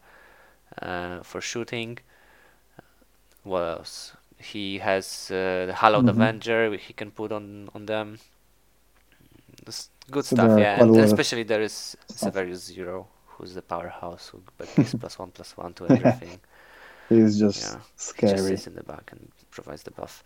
[0.82, 1.98] uh, for shooting.
[3.42, 4.16] What else?
[4.38, 6.08] He has uh, the Hallowed Mhm.
[6.08, 8.18] Avenger he can put on on them.
[9.64, 10.80] This good So stuff, yeah.
[10.80, 12.34] And especially there is stuff.
[12.34, 16.40] Severius Zero, who's the powerhouse who but gives plus one plus one to everything.
[17.08, 17.80] He's just Yeah,
[18.14, 18.46] He just scary.
[18.46, 19.30] sits in the back and
[19.60, 20.22] provides the buff.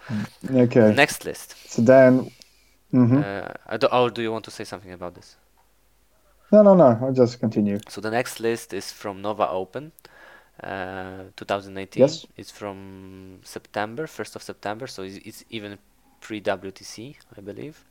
[0.50, 0.98] Okay.
[1.00, 1.56] Next list.
[1.66, 2.30] So then,
[2.92, 5.36] hmm Uh, I do, or do you want to say something about this?
[6.52, 6.98] no, no, no.
[7.02, 7.80] I'll just continue.
[7.88, 9.92] So the next list is from Nova Open,
[10.62, 12.02] uh, 2018.
[12.02, 12.26] Yes.
[12.36, 15.78] It's from September, 1st of September, so it's, it's even
[16.20, 17.84] pre WTC, I believe.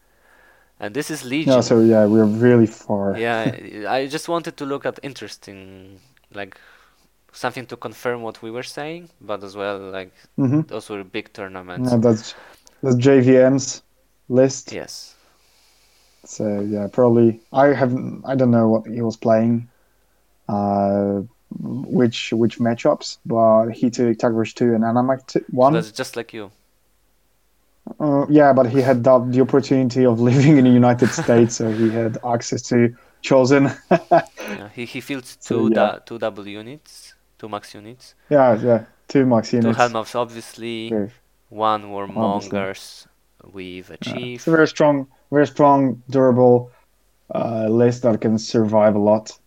[0.79, 1.53] And this is Legion.
[1.55, 3.17] No, So yeah, we're really far.
[3.17, 3.55] yeah,
[3.89, 5.99] I just wanted to look at interesting,
[6.33, 6.57] like
[7.33, 11.33] something to confirm what we were saying, but as well like hmm those were big
[11.33, 11.89] tournaments.
[11.89, 12.35] Yeah, that's
[12.81, 13.83] that's JVM's
[14.27, 14.79] list.
[14.79, 15.15] Yes.
[16.25, 17.93] So yeah, probably I have
[18.25, 19.69] I don't know what he was playing,
[20.49, 25.73] uh, which which matchups, but he took Thagrosh two and Anamag two, So one.
[25.73, 26.51] that's just like you.
[27.99, 31.71] Uh, yeah, but he had the, the opportunity of living in the United States, so
[31.71, 33.69] he had access to Chosen.
[34.47, 35.89] Yeah, he he fields So, two yeah.
[35.89, 37.12] da- two double units,
[37.43, 39.77] two max units, yeah, yeah, two max units.
[39.77, 40.15] two units.
[40.15, 41.07] Obviously, Yeah.
[41.49, 42.57] one were Obviously.
[42.57, 43.07] Mongers
[43.53, 44.13] with a Yeah.
[44.13, 44.39] chief.
[44.39, 46.71] It's a very strong, very strong, durable
[47.35, 49.37] uh, list that can survive a lot.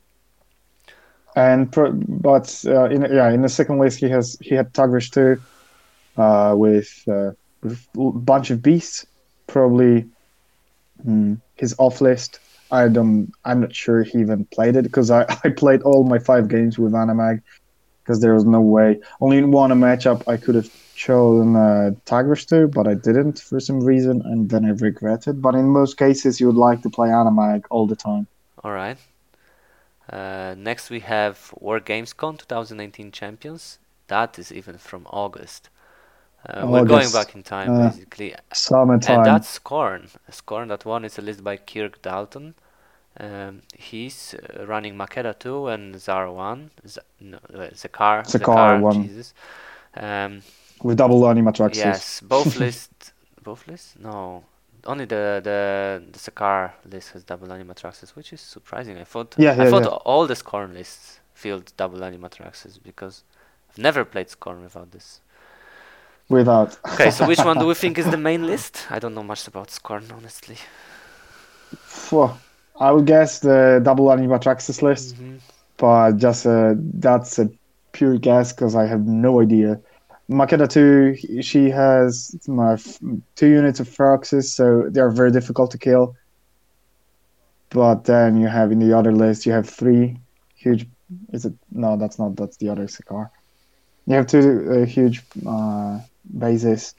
[1.37, 5.11] And pro- but uh, in yeah, in the second list he has he had Thagrosh
[5.11, 5.41] too,
[6.17, 7.31] uh, with uh,
[7.63, 9.07] with a bunch of beasts.
[9.47, 10.07] Probably
[11.07, 12.41] mm, his off list.
[12.71, 13.31] I don't.
[13.45, 16.79] I'm not sure he even played it because I, I played all my five games
[16.79, 17.43] with Anamag
[18.07, 19.01] because there was no way.
[19.21, 23.59] Only in one matchup I could have chosen uh, Tigers to, but I didn't for
[23.59, 25.43] some reason, and then I regretted.
[25.43, 28.29] But in most cases, you would like to play Anamag all the time.
[28.63, 28.97] All right.
[30.09, 33.79] Uh, next we have War Gamescom 2019 champions.
[34.07, 35.69] That is even from August.
[36.49, 39.17] Uh, we're going back in time uh, basically, Summertime.
[39.17, 40.11] and that's Skorne.
[40.31, 42.55] Skorne that one is a list by Kirk Dalton.
[43.19, 46.71] Um, he's uh, running Makeda 2 and Zara 1.
[46.87, 48.25] Z- no, uh, Zakar.
[48.27, 49.03] Zakar one.
[49.03, 49.35] Jesus.
[49.97, 50.43] Um,
[50.83, 51.77] with double animatraxes.
[51.77, 53.13] Yes, both lists.
[53.43, 53.95] both lists.
[53.99, 54.45] No,
[54.87, 58.99] only the the the Sakar list has double animatraxes, which is surprising.
[58.99, 59.99] I thought Yeah, I thought yeah.
[60.05, 63.25] all the Skorne lists field double animatraxes because
[63.71, 65.21] I've never played Skorne without this.
[66.29, 66.79] Without.
[66.95, 68.87] Okay, so which one do we think is the main list?
[68.91, 70.59] I don't know much about Skorne, honestly.
[71.85, 72.31] Phew.
[72.79, 75.41] I would guess the double animatraxes list, Mhm.
[75.79, 77.49] but just uh, that's a
[77.93, 79.81] pure guess because I have no idea.
[80.31, 82.99] Makeda 2, she has f-
[83.37, 86.15] two units of Feroxes, so they are very difficult to kill.
[87.71, 90.17] But then you have in the other list, you have three
[90.55, 90.87] huge.
[91.33, 91.55] Is it?
[91.71, 92.37] No, that's not.
[92.37, 93.29] That's the other Sakar.
[94.07, 96.01] You have two uh, huge uh,
[96.39, 96.95] bases,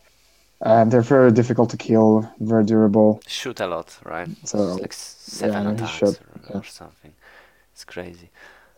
[0.61, 3.21] and they're very difficult to kill, very durable.
[3.27, 4.29] Shoot a lot, right?
[4.43, 6.57] So, it's like seven yeah, attacks should, or, yeah.
[6.57, 7.13] or something.
[7.73, 8.29] It's crazy.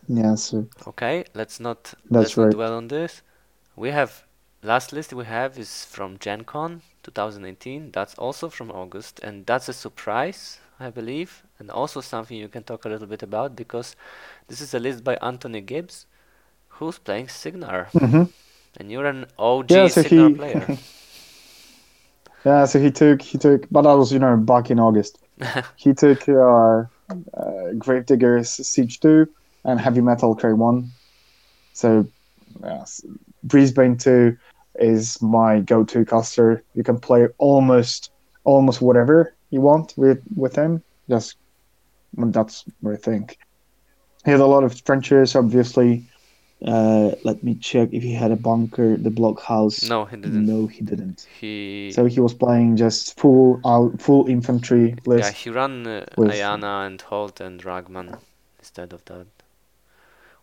[0.08, 3.22] Yeah, so Okay, let's not let's not dwell on this.
[3.76, 4.24] We have
[4.62, 7.92] last list we have is from Gen Con 2018.
[7.92, 12.62] That's also from August, and that's a surprise, I believe, and also something you can
[12.64, 13.94] talk a little bit about because
[14.48, 16.06] this is a list by Anthony Gibbs,
[16.68, 18.28] who's playing Cygnar, Mhm.
[18.78, 20.78] and you're an OG Yeah, so Cygnar he- player.
[22.44, 25.18] Yeah, so he took he took, but that was you know back in August.
[25.76, 29.28] he took uh, uh, Gravediggers Siege Two
[29.64, 30.90] and Heavy Metal Kraye One.
[31.72, 32.06] So,
[32.62, 33.04] yes,
[33.44, 34.36] Brisbane Two
[34.76, 36.62] is my go-to caster.
[36.74, 38.10] You can play almost
[38.44, 40.82] almost whatever you want with with him.
[41.08, 41.36] Just
[42.14, 43.38] that's what I think.
[44.24, 46.09] He had a lot of trenches, obviously.
[46.62, 49.88] Uh, let me check if he had a bunker, the blockhouse.
[49.88, 50.44] no, he didn't.
[50.46, 51.26] No, he didn't.
[51.40, 55.24] He So he was playing just full out, full infantry list.
[55.24, 58.14] yeah he ran uh, with- Ayana and Holt and Ragman
[58.58, 59.26] instead of that.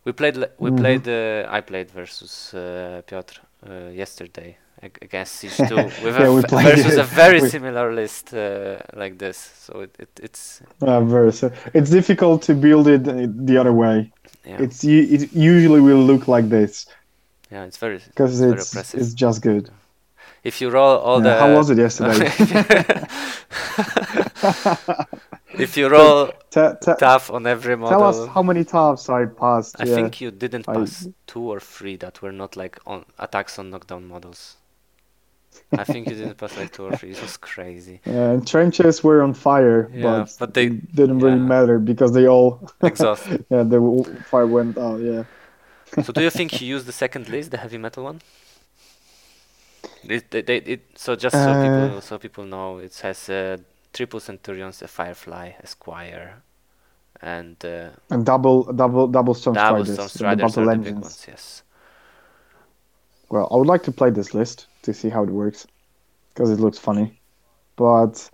[0.04, 0.76] We played we Mhm.
[0.78, 6.62] played uh, I played versus uh, Piotr uh, yesterday against Siege 2 with Yeah, a
[6.62, 6.98] versus it.
[6.98, 9.36] a very We- similar list uh, like this.
[9.66, 13.72] So it, it it's Uh, very, so it's difficult to build it uh, the other
[13.72, 14.10] way.
[14.44, 16.86] yeah It's it usually will look like this
[17.50, 19.70] yeah it's very because It's it's it's just good.
[20.44, 22.28] if you roll all Yeah, the how was it yesterday?
[25.58, 29.26] if you roll Ta- ta- tough on every model tell us how many times I
[29.26, 29.80] passed.
[29.80, 29.94] I yeah.
[29.94, 33.70] think you didn't I- pass two or three that were not like on attacks on
[33.70, 34.56] knockdown models.
[35.72, 37.10] I think you didn't pass like two or three.
[37.10, 38.00] It was crazy.
[38.06, 41.54] Yeah, and trenches were on fire, Yeah, but, but they- didn't really yeah.
[41.56, 43.44] matter because they all Exhausted.
[43.50, 43.78] yeah the
[44.30, 45.00] fire went out.
[45.00, 45.24] Yeah.
[46.02, 48.20] So do you think he used the second list, the heavy metal one?
[50.04, 53.56] It, it, so just so Uh, people so people know, it has uh,
[53.92, 56.42] triple centurions, a firefly, a squire,
[57.20, 59.94] and uh, And double, double, double Storm double Striders.
[59.94, 61.02] storm striders battle the big engines.
[61.04, 61.24] ones.
[61.28, 61.62] Yes.
[63.28, 65.66] Well, I would like to play this list to see how it works,
[66.34, 67.06] because it looks funny.
[67.76, 68.30] But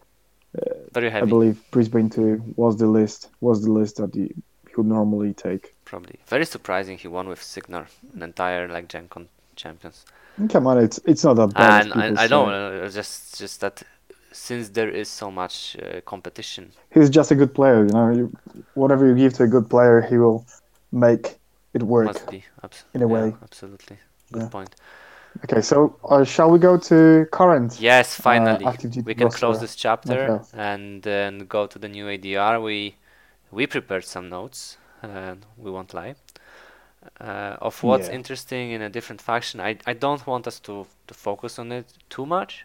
[0.92, 4.34] Very I believe Brisbane 2 was the list was the list that he,
[4.76, 5.72] would normally take.
[5.84, 6.18] probably.
[6.26, 6.98] Very surprising.
[6.98, 10.04] He won with Cygnar, an entire like Gen Con champions.
[10.48, 11.86] Come on, it's it's not that bad.
[11.86, 12.54] And I, I know, say.
[12.84, 13.82] uh, just just that
[14.32, 18.10] since there is so much uh, competition, He's just a good player, you know.
[18.10, 18.32] You,
[18.74, 20.44] whatever you give to a good player, he will
[20.90, 21.36] make
[21.72, 22.06] it work.
[22.06, 23.34] must be abs- in a yeah, way.
[23.42, 23.98] Absolutely,
[24.32, 24.48] good Yeah.
[24.48, 24.74] point.
[25.42, 27.80] Okay, so uh, shall we go to current?
[27.80, 30.44] Yes, finally, active duty we can close this chapter Okay.
[30.52, 32.58] and then go to the new ADR.
[32.60, 32.96] We
[33.50, 36.16] we prepared some notes, and we won't lie.
[37.20, 38.14] Uh, of what's Yeah.
[38.14, 39.60] interesting in a different faction.
[39.60, 42.64] I, I don't want us to, to focus on it too much,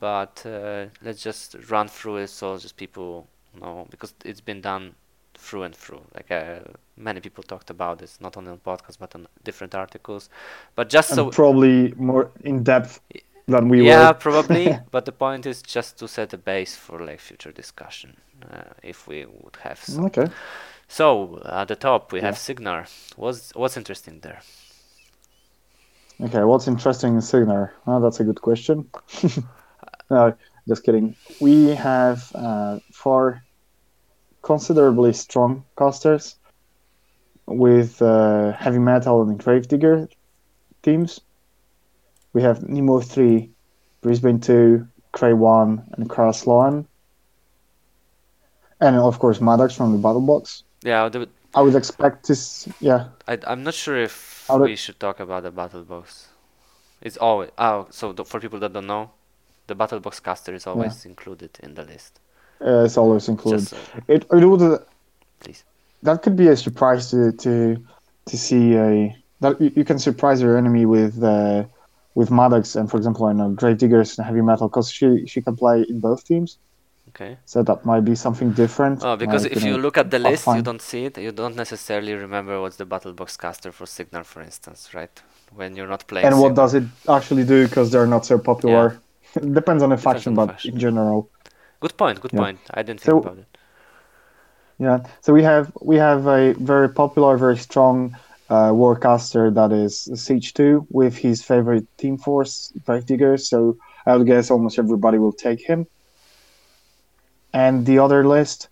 [0.00, 3.28] but uh, let's just run through it so just people
[3.60, 4.94] know because it's been done
[5.38, 6.02] through and through.
[6.14, 6.60] Like uh,
[6.96, 10.28] many people talked about this, not only on podcasts but on different articles.
[10.74, 13.00] But just And so probably more in depth
[13.46, 14.12] than we yeah, were.
[14.12, 14.78] probably.
[14.90, 18.16] but the point is just to set a base for like future discussion,
[18.50, 20.06] uh, if we would have some.
[20.06, 20.28] Okay.
[20.88, 22.86] So at the top we have Cygnar.
[23.16, 24.42] What's what's interesting there?
[26.20, 27.74] Okay, what's interesting in Cygnar?
[27.86, 28.88] Oh, that's a good question.
[30.10, 30.34] no,
[30.68, 31.16] just kidding.
[31.40, 33.43] We have uh, four
[34.44, 36.36] considerably strong casters
[37.46, 40.08] with uh, heavy metal and gravedigger
[40.82, 41.20] teams.
[42.32, 43.50] We have Nemo 3,
[44.02, 46.86] Brisbane 2, Kraye 1, and Kara Sloan.
[48.80, 50.64] And of course, Maddox from the Battle Box.
[50.82, 52.68] Yeah, the, I would expect this.
[52.80, 56.28] Yeah, I I'm not sure if do- we should talk about the battle box.
[57.00, 59.12] It's always oh so the, for people that don't know,
[59.68, 62.20] the battle box caster is always included in the list.
[62.64, 63.66] Uh, it's always included.
[63.68, 63.76] So,
[64.08, 64.80] It, it would
[65.40, 65.64] please.
[66.02, 67.76] that could be a surprise to to
[68.26, 71.64] to see a that you, you can surprise your enemy with uh,
[72.14, 75.40] with Maddox and for example I know Grave Diggers and Heavy Metal because she she
[75.42, 76.58] can play in both teams
[77.10, 77.36] Okay.
[77.44, 78.96] so that might be something different.
[79.04, 81.16] Oh, because if you look at the list, you don't see it.
[81.18, 85.14] You don't necessarily remember what's the battle box caster for Cygnar, for instance, right?
[85.54, 86.26] When you're not playing.
[86.26, 86.62] and what Cygnar.
[86.64, 88.98] does it actually do because they're not so popular.
[89.36, 90.72] it depends on the faction, on the but faction.
[90.74, 91.30] in general,
[91.84, 92.20] Good point.
[92.22, 92.40] Good Yeah.
[92.44, 92.60] point.
[92.72, 93.50] I didn't think So- about it.
[94.78, 94.98] yeah.
[95.20, 98.16] So we have we have a very popular, very strong
[98.48, 99.92] uh, warcaster that is
[100.24, 103.48] Siege Two with his favorite team force, Grave Diggers.
[103.50, 103.76] So
[104.06, 105.86] I would guess almost everybody will take him.
[107.52, 108.68] And the other list,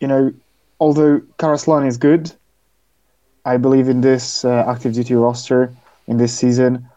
[0.00, 0.32] you know,
[0.78, 2.32] although Kara Sloan is good,
[3.44, 5.72] I believe in this uh, active duty roster
[6.06, 6.88] in this season,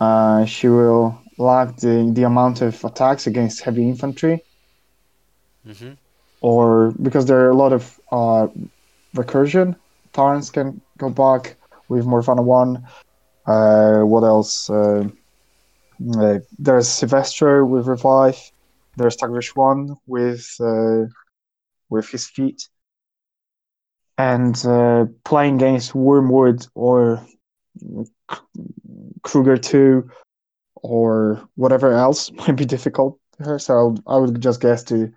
[0.00, 4.42] uh, she will lack the, the amount of attacks against heavy infantry
[5.64, 5.94] hmm
[6.44, 8.46] or because there are a lot of uh,
[9.16, 9.74] recursion.
[10.12, 11.56] Tarns can go back
[11.88, 12.86] with Morvahna 1.
[13.46, 14.68] Uh, what else?
[14.68, 15.08] Uh,
[16.18, 18.38] uh, there's Sylvester with Revive.
[18.96, 21.06] There's Thagrosh 1 with, uh,
[21.88, 22.68] with his feet.
[24.18, 27.26] And uh, playing against Wormwood or
[29.22, 30.10] Krueger 2
[30.84, 33.58] or whatever else might be difficult to her.
[33.58, 35.10] So I would, just guess to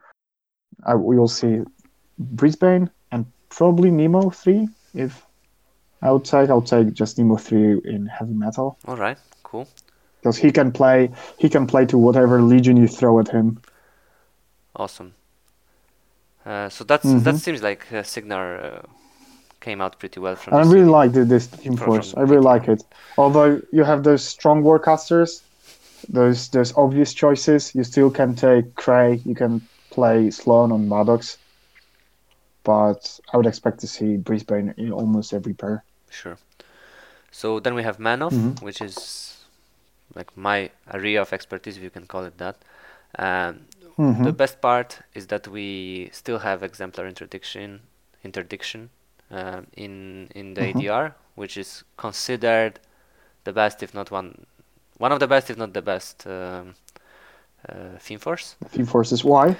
[0.85, 1.61] I we will see
[2.17, 4.69] Brisbane and probably Nemo three.
[4.93, 5.25] If
[6.01, 9.17] I would take, I would take just Nemo three in heavy metal All right.
[9.43, 9.67] Cool.
[10.21, 11.09] because he can play.
[11.37, 13.59] He can play to whatever legion you throw at him.
[14.75, 15.13] Awesome.
[16.45, 17.39] Uh, so that's that Mhm.
[17.39, 18.81] seems like uh, Cygnar uh,
[19.59, 20.53] came out pretty well from.
[20.53, 22.13] I really like this team force.
[22.15, 22.83] I really like it.
[23.17, 25.41] Although you have those strong warcasters,
[26.09, 29.25] those those obvious choices, you still can take Kraye.
[29.25, 31.37] You can play Sloan on Maddox.
[32.63, 35.83] But I would expect to see Brisbane in almost every pair.
[36.09, 36.37] Sure.
[37.31, 38.61] So then we have Menoth, Mhm.
[38.61, 39.45] which is
[40.15, 42.57] like my area of expertise, if you can call it that.
[43.19, 43.65] Um,
[43.97, 44.23] Mhm.
[44.23, 47.81] The best part is that we still have exemplar interdiction,
[48.23, 48.89] interdiction
[49.31, 50.69] um, in in the Mhm.
[50.69, 52.79] ADR, which is considered
[53.43, 54.45] the best, if not one,
[54.97, 56.75] one of the best, if not the best, um,
[57.69, 59.23] uh, theme force Team forces.
[59.23, 59.55] Why?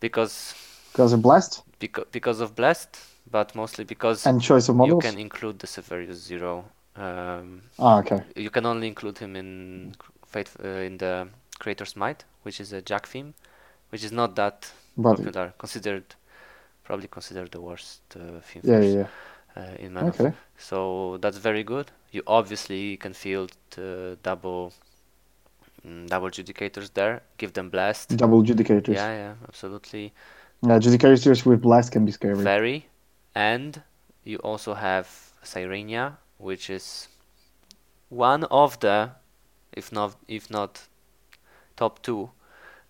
[0.00, 0.54] because
[0.92, 2.98] Because of Blast because because of blessed,
[3.30, 5.04] but mostly because and choice of models.
[5.04, 6.64] you can include the Severius Zero.
[6.96, 8.22] Um, Ah, okay.
[8.36, 9.94] you can only include him in
[10.26, 13.34] Fate uh, in the Creator's Might, which is a Jack theme,
[13.90, 15.52] which is not that But popular.
[15.58, 16.04] Considered,
[16.84, 19.06] probably considered the worst uh, theme yeah, force yeah,
[19.56, 20.08] uh, in yeah.
[20.08, 20.32] Okay.
[20.58, 21.90] So that's very good.
[22.10, 24.72] You obviously can field uh, double
[25.86, 27.22] mm, double judicators there.
[27.36, 28.16] Give them blast.
[28.16, 28.94] Double judicators.
[28.94, 30.12] Yeah, yeah, absolutely.
[30.62, 32.34] Yeah, judicators with blast can be scary.
[32.34, 32.86] Very,
[33.34, 33.82] and
[34.24, 35.06] you also have
[35.44, 37.08] Cyrenia, which is
[38.08, 39.10] one of the,
[39.72, 40.88] if not if not
[41.76, 42.30] top two,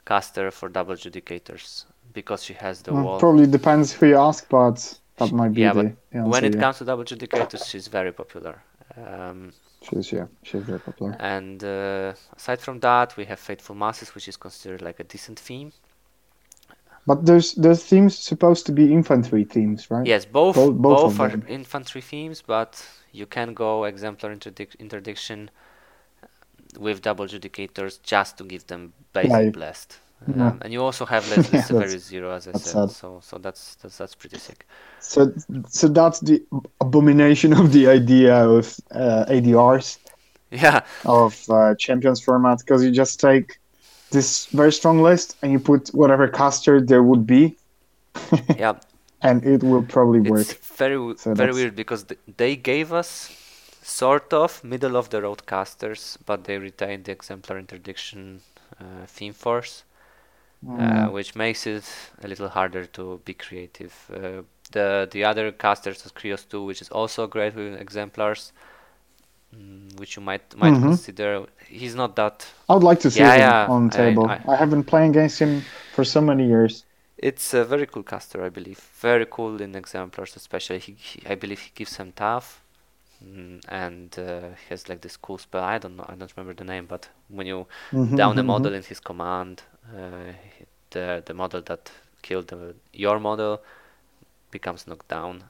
[0.07, 3.19] caster for double judicators because she has the Well, wall.
[3.19, 6.45] probably depends who you ask, but that She- might be yeah, the, but the when
[6.45, 6.61] it yeah.
[6.61, 8.63] comes to double judicators, she's very popular.
[8.97, 11.17] Um, She's yeah, she's very popular.
[11.21, 15.39] and uh, aside from that, we have Faithful Masses, which is considered like a decent
[15.39, 15.73] theme.
[17.07, 20.07] But there's those themes supposed to be infantry themes, right?
[20.07, 21.45] Yes, both Both- both, both are them.
[21.49, 25.51] infantry themes, but you can go exemplar interdic- interdiction
[26.79, 29.51] with double judicators just to give them basic Yeah.
[30.27, 30.49] Yeah.
[30.49, 32.61] Um, and you also have less Yeah, Zero, as I said.
[32.61, 32.91] sad.
[32.91, 34.67] So so that's that's that's pretty sick.
[35.01, 35.33] So
[35.69, 36.43] so that's the
[36.81, 39.99] abomination of the idea of uh, ADRs
[40.51, 43.59] Yeah, of uh, champions format because you just take
[44.11, 47.57] this very strong list and you put whatever caster there would be,
[48.57, 48.75] yeah.
[49.23, 50.47] and it will probably It's work.
[50.79, 53.31] very So very that's- weird because th- they gave us
[53.83, 58.41] sort of middle of the road casters, but they retained the exemplar interdiction
[58.81, 59.85] uh, theme force.
[60.65, 61.09] Mm.
[61.09, 61.85] uh, which makes it
[62.23, 63.95] a little harder to be creative.
[64.13, 64.43] Uh,
[64.73, 68.53] the the other casters of Kreoss 2, which is also great with exemplars,
[69.55, 70.81] mm, which you might might Mhm.
[70.81, 71.47] consider.
[71.67, 72.47] He's not that.
[72.69, 74.35] I would like to see Yeah, him yeah, on I- table.
[74.35, 75.61] I- I, have been playing against him
[75.93, 76.85] for so many years.
[77.19, 78.79] It's a very cool caster, I believe.
[79.01, 80.79] Very cool in exemplars, especially.
[80.79, 82.63] He, he I believe he gives them tough.
[83.25, 85.65] Mm, and uh, he has like this cool spell.
[85.65, 86.07] I don't know.
[86.09, 89.01] I don't remember the name, but when you Mhm, down a mhm, model in his
[89.01, 89.63] command,
[90.91, 91.91] the the model that
[92.23, 93.61] killed the, your model
[94.51, 95.45] becomes knocked down.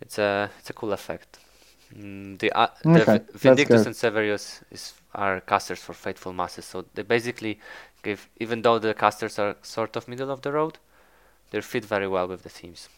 [0.00, 1.38] It's a it's a cool effect.
[1.94, 6.84] Mm, the uh, Okay, that's Vindictus and Severius is are casters for Fateful Masses, so
[6.94, 7.58] they basically
[8.02, 10.78] give even though the casters are sort of middle of the road,
[11.50, 12.88] they fit very well with the themes.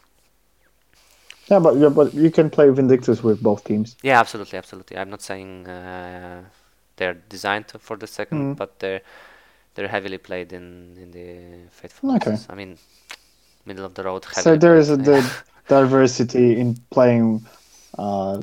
[1.51, 3.97] Yeah, but yeah, but you can play Vindictus with both teams.
[4.03, 4.97] Yeah, absolutely, absolutely.
[4.97, 6.45] I'm not saying uh,
[6.97, 8.57] they're designed for the second, Mm.
[8.57, 9.03] but they're
[9.75, 12.37] they're heavily played in in the Faithful Okay.
[12.49, 12.79] I mean,
[13.65, 14.27] middle of the road.
[14.33, 14.97] So there is a
[15.69, 17.47] diversity in playing.
[17.99, 18.43] Uh,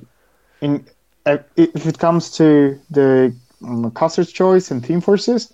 [0.61, 0.85] in
[1.25, 5.53] if it comes to the um, caster's choice and team forces,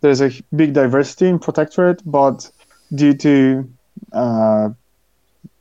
[0.00, 2.50] there's a big diversity in Protectorate, but
[2.94, 3.70] due to
[4.12, 4.70] uh,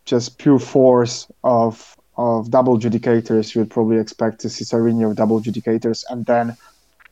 [0.05, 5.17] just pure force of of double judicators, you would probably expect to see Sarenia with
[5.17, 6.57] double judicators, and then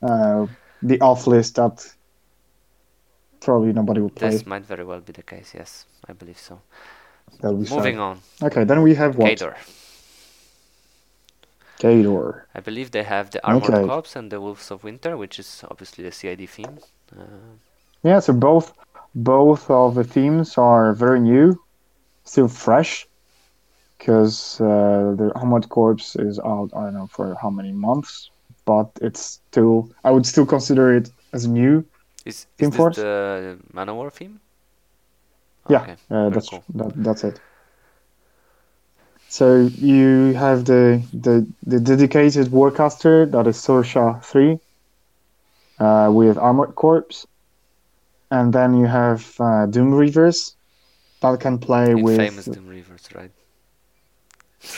[0.01, 0.47] uh,
[0.82, 1.88] the off list that
[3.39, 4.29] probably nobody would play.
[4.29, 5.53] This might very well be the case.
[5.53, 6.61] Yes, I believe so.
[7.41, 7.75] That would be sad.
[7.77, 9.31] Moving on, Okay, then we have what?
[9.31, 9.55] Khador.
[11.79, 12.43] Khador.
[12.55, 13.85] I believe they have the Armored Okay.
[13.85, 16.79] Corps and the Wolves of Winter, which is obviously the CID theme.
[17.15, 17.23] Uh,
[18.03, 18.73] Yeah, so both
[19.15, 21.59] both of the themes are very new,
[22.23, 23.07] still fresh,
[23.97, 26.69] because uh, the Armored Corps is out.
[26.75, 28.29] I don't know for how many months,
[28.65, 29.89] but it's still.
[30.03, 31.83] I would still consider it as new.
[32.28, 32.95] Is Team is this Force?
[32.97, 34.39] the Man-O-War theme?
[35.69, 36.63] Yeah, Okay, uh, that's cool.
[36.75, 37.39] that, that's it.
[39.30, 44.59] So you have the the, the dedicated Warcaster that is Sorscha three,
[45.80, 47.25] uh, with Armored corpse,
[48.32, 50.55] and then you have uh, Doom Reavers
[51.21, 53.32] that can play with Infamous Doom Reavers, right?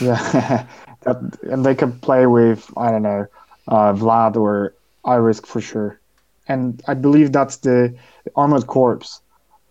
[0.00, 0.66] yeah,
[1.02, 3.26] that, and they can play with I don't know
[3.68, 4.74] uh, Vlad or
[5.04, 5.99] Irusk for sure,
[6.50, 7.94] and I believe that's the
[8.36, 9.22] Armored Corps.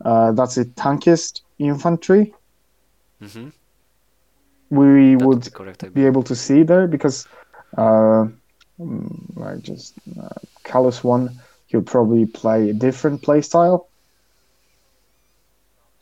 [0.06, 2.34] Uh, that's the tankist infantry.
[3.22, 3.50] Mm-hmm.
[4.70, 5.84] we That would correct.
[5.94, 7.28] Be able to see there because
[7.78, 8.26] uh,
[8.80, 10.30] mm, like just uh,
[10.64, 13.86] Kallus one, he'll probably play a different playstyle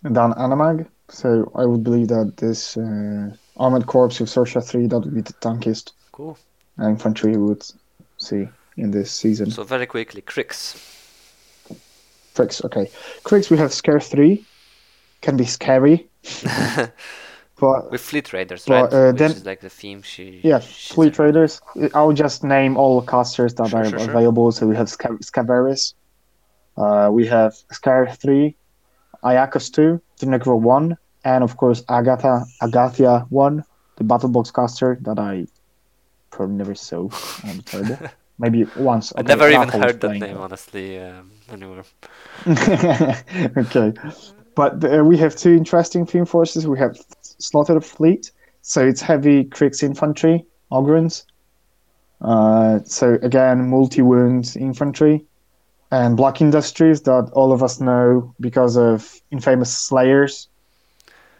[0.04, 0.88] than Anamag.
[1.10, 5.22] So I would believe that this uh, Armored Corps with Sorscha three that would be
[5.22, 6.38] the tankist Cool.
[6.82, 7.64] infantry would
[8.18, 8.48] see
[8.78, 9.52] in this season.
[9.52, 10.76] So very quickly, Cryx.
[12.36, 12.90] Cryx, okay.
[13.24, 14.46] Cryx we have Skarre three,
[15.22, 16.08] can be scary,
[17.60, 18.94] but With Fleet Raiders, But, right?
[18.94, 20.02] uh, Which then- is like the theme.
[20.04, 20.40] She.
[20.44, 21.62] Yeah, Fleet Traders.
[21.96, 24.10] I'll just name all casters that Sure, are sure, sure.
[24.12, 24.52] available.
[24.52, 25.96] So we have Sca- Scaverous,
[26.78, 28.56] uh, we have Skarre 3,
[29.24, 33.64] Aiakos 2, Deneghra 1, and of course Agatha Agathia 1,
[33.96, 35.48] the battle box caster that I
[36.30, 37.10] probably never saw
[37.50, 37.98] on the table.
[38.40, 39.14] Maybe once.
[39.16, 41.84] I Okay, never even heard that name, honestly, um, anywhere.
[43.58, 43.94] okay,
[44.56, 46.68] but uh, we have two interesting theme forces.
[46.68, 48.32] We have Slaughtered Fleet,
[48.62, 51.26] so it's heavy Kriegs infantry, Ogrins,
[52.22, 55.26] Uh, so again, multi-wound infantry
[55.92, 60.48] and Black Industries that all of us know because of infamous Slayers.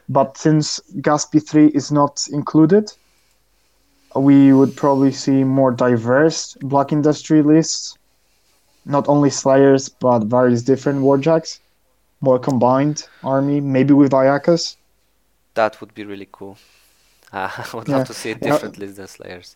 [0.10, 2.92] But since Gaspi 3 is not included,
[4.22, 7.96] we would probably see more diverse Black Industry lists.
[8.86, 11.60] Not only Slayers, but various different Warjacks.
[12.22, 14.78] More combined army, maybe with Aiakos.
[15.56, 16.58] That would be really cool.
[17.34, 17.96] Uh, I would Yeah.
[17.98, 18.60] love to see a Yeah.
[18.60, 19.56] different list than Slayers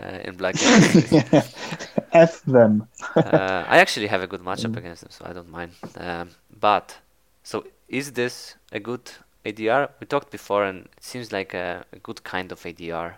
[0.00, 0.56] uh, in Black.
[2.12, 2.88] F them.
[3.16, 4.76] uh, I actually have a good matchup Mm.
[4.76, 5.72] against them, so I don't mind.
[5.96, 6.30] Um,
[6.60, 6.98] but
[7.42, 9.10] so is this a good
[9.44, 9.90] ADR?
[10.00, 13.16] We talked before, and it seems like a, a good kind of ADR.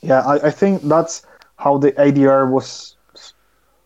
[0.00, 1.22] Yeah, I, I think that's
[1.56, 2.96] how the ADR was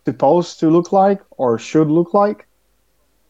[0.04, 2.46] supposed to look like or should look like.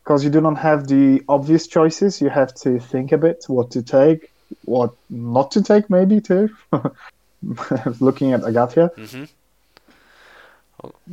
[0.05, 3.71] Because you do not have the obvious choices, you have to think a bit what
[3.73, 4.33] to take,
[4.65, 6.49] what not to take, maybe too.
[8.01, 8.91] Looking at Agathia.
[8.97, 9.25] hmm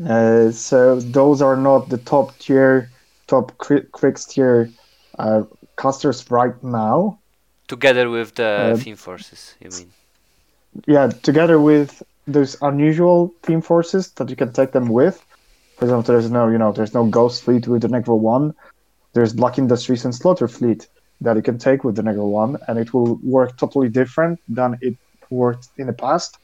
[0.07, 2.89] Uh, so those are not the top tier,
[3.27, 4.69] top cri- Cryx tier
[5.19, 5.43] uh,
[5.77, 7.19] casters right now.
[7.67, 9.91] Together with the Uh, theme forces, you mean?
[10.87, 15.25] Yeah, together with those unusual team forces that you can take them with.
[15.77, 18.53] For example, there's no, you know, there's no Ghost Fleet with Deneghra One.
[19.13, 20.87] There's Black Industries and Slaughter Fleet
[21.21, 24.97] that you can take with Deneghra One, and it will work totally different than it
[25.29, 26.37] worked in the past.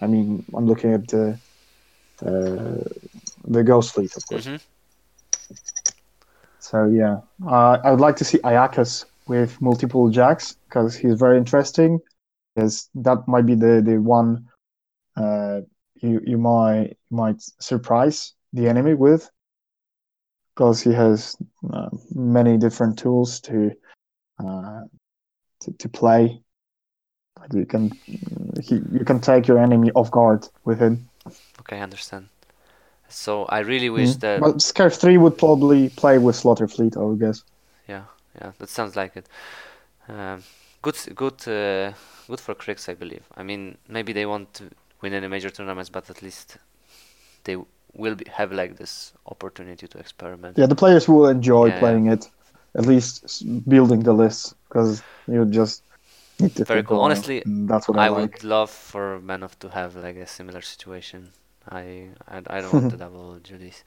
[0.00, 1.40] I mean, I'm looking at the
[2.24, 2.82] uh,
[3.44, 4.48] the Ghost Fleet, of course.
[4.48, 4.66] hmm
[6.58, 7.16] So yeah,
[7.46, 12.00] uh, I would like to see Aiakos with multiple jacks because he's very interesting.
[12.58, 14.48] Because that might be the the one
[15.16, 15.60] uh,
[16.02, 19.30] you you might you might surprise the enemy with,
[20.54, 21.36] because he has
[21.72, 23.70] uh, many different tools to
[24.44, 24.80] uh,
[25.60, 26.42] to, to play.
[27.38, 27.90] Like You can
[28.60, 31.08] he, you can take your enemy off guard with him.
[31.60, 32.28] Okay, I understand.
[33.08, 34.20] So I really wish Mm.
[34.20, 34.40] that.
[34.40, 37.44] But Skarre Three would probably play with Slaughter Fleet, I would guess.
[37.88, 38.04] Yeah,
[38.34, 39.26] yeah, that sounds like it.
[40.08, 40.42] Um,
[40.82, 41.92] good, good, uh,
[42.28, 43.24] good for Cryx, I believe.
[43.36, 44.70] I mean, maybe they won't to
[45.00, 46.58] win any major tournaments, but at least
[47.44, 50.56] they w- will be, have like this opportunity to experiment.
[50.56, 52.26] Yeah, the players will enjoy Yeah, playing it,
[52.76, 55.82] at least building the list, because you just
[56.40, 57.00] need to Very cool.
[57.00, 58.10] Honestly, that's what I, I like.
[58.10, 61.32] would love for Menoth to have like a similar situation.
[61.68, 63.84] I, I, I don't want the double duties.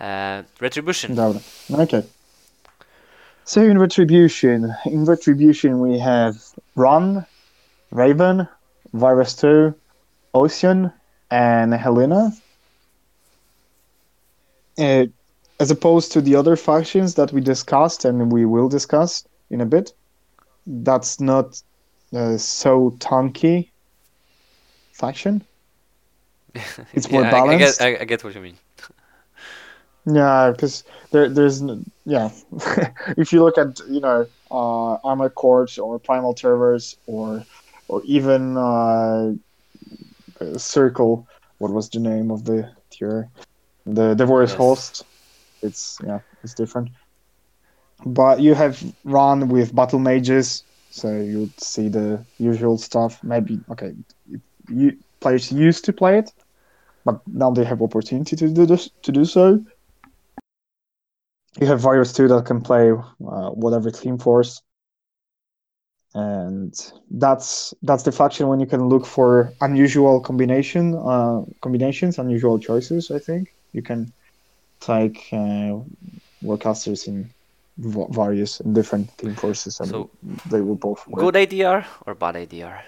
[0.00, 1.16] Uh, Retribution.
[1.16, 1.42] It.
[1.70, 2.04] Okay.
[3.48, 6.36] So in Retribution, in Retribution we have
[6.76, 7.24] Rahn,
[7.90, 8.46] Ravyn,
[8.94, 9.74] Vyros 2,
[10.34, 10.92] Ossyan,
[11.30, 12.38] and Helynna.
[14.78, 15.06] Uh,
[15.58, 19.66] as opposed to the other factions that we discussed and we will discuss in a
[19.66, 19.92] bit,
[20.66, 21.58] that's not
[22.14, 23.70] uh, so tanky
[24.92, 25.42] faction.
[26.92, 27.78] It's more Yeah, I- I, balanced.
[27.78, 28.58] get, I, I get what you mean.
[30.10, 31.62] Yeah, because there, there's
[32.04, 32.30] yeah.
[33.18, 37.44] if you look at you know uh, Armored Corps or Primal Terrors or
[37.88, 39.32] or even uh,
[40.40, 41.26] uh, Circle,
[41.58, 43.30] what was the name of the tier?
[43.86, 44.54] The the Yes.
[44.54, 45.04] Host.
[45.62, 46.90] It's yeah, it's different.
[48.06, 53.22] But you have Rahn with battle mages, so you'd see the usual stuff.
[53.24, 53.94] Maybe okay,
[54.68, 56.32] you players used to play it,
[57.04, 59.64] but now they have opportunity to do this to do so.
[61.60, 64.62] You have Vyros 2 that can play uh, whatever team force.
[66.14, 66.74] And
[67.10, 73.10] that's that's the faction when you can look for unusual combination uh, combinations, unusual choices.
[73.10, 74.12] I think you can
[74.80, 75.78] take uh,
[76.42, 77.28] warcasters in
[77.76, 80.10] v- various and different team forces, and So,
[80.50, 81.20] they will both work.
[81.20, 82.82] good ADR or bad ADR?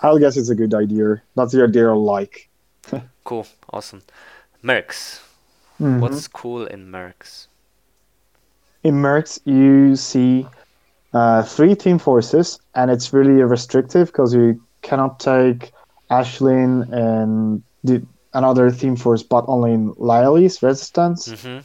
[0.00, 1.22] I'll guess it's a good idea.
[1.36, 2.48] That's the idea I like.
[3.24, 4.02] Cool, awesome.
[4.62, 5.20] Mercs.
[5.80, 6.00] Mhm.
[6.00, 7.48] What's cool in Mercs?
[8.82, 10.46] in Mercs, you see
[11.14, 15.72] uh, three team forces, and it's really restrictive because you cannot take
[16.10, 18.04] Ashlynn and the,
[18.34, 21.42] another team force, but only in Lyle's resistance.
[21.42, 21.60] hmm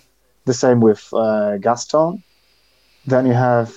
[0.45, 2.23] The same with uh, Gaston.
[3.05, 3.75] Then you have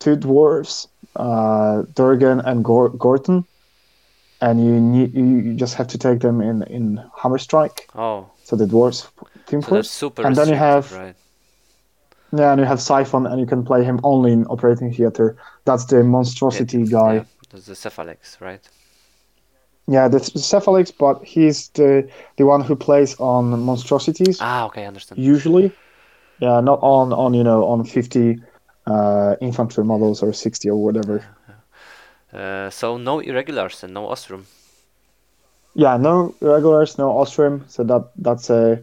[0.00, 3.44] two dwarves, uh, Durgen and Gor- Gorton,
[4.40, 7.88] and you need you just have to take them in in Hammer Strike.
[7.94, 9.06] Oh, So the dwarves
[9.50, 11.16] team so super And then you have- right?
[12.32, 15.36] Yeah, and you have Siphon, and you can play him only in Operating Theater.
[15.64, 17.14] That's the monstrosity guy.
[17.14, 18.68] Yeah, that's the Cephalyx, right?
[19.88, 24.86] Yeah, the Cephalyx, but he's the the one who plays on monstrosities Ah, okay, I
[24.86, 25.18] understand.
[25.34, 25.72] usually.
[26.38, 28.38] Yeah, not on on you know on fifty
[28.86, 31.20] uh, infantry models or sixty or whatever.
[32.32, 34.44] Uh, so no irregulars and no Ossrum.
[35.74, 38.78] yeah, no regulars, no Ossrum, so that that's a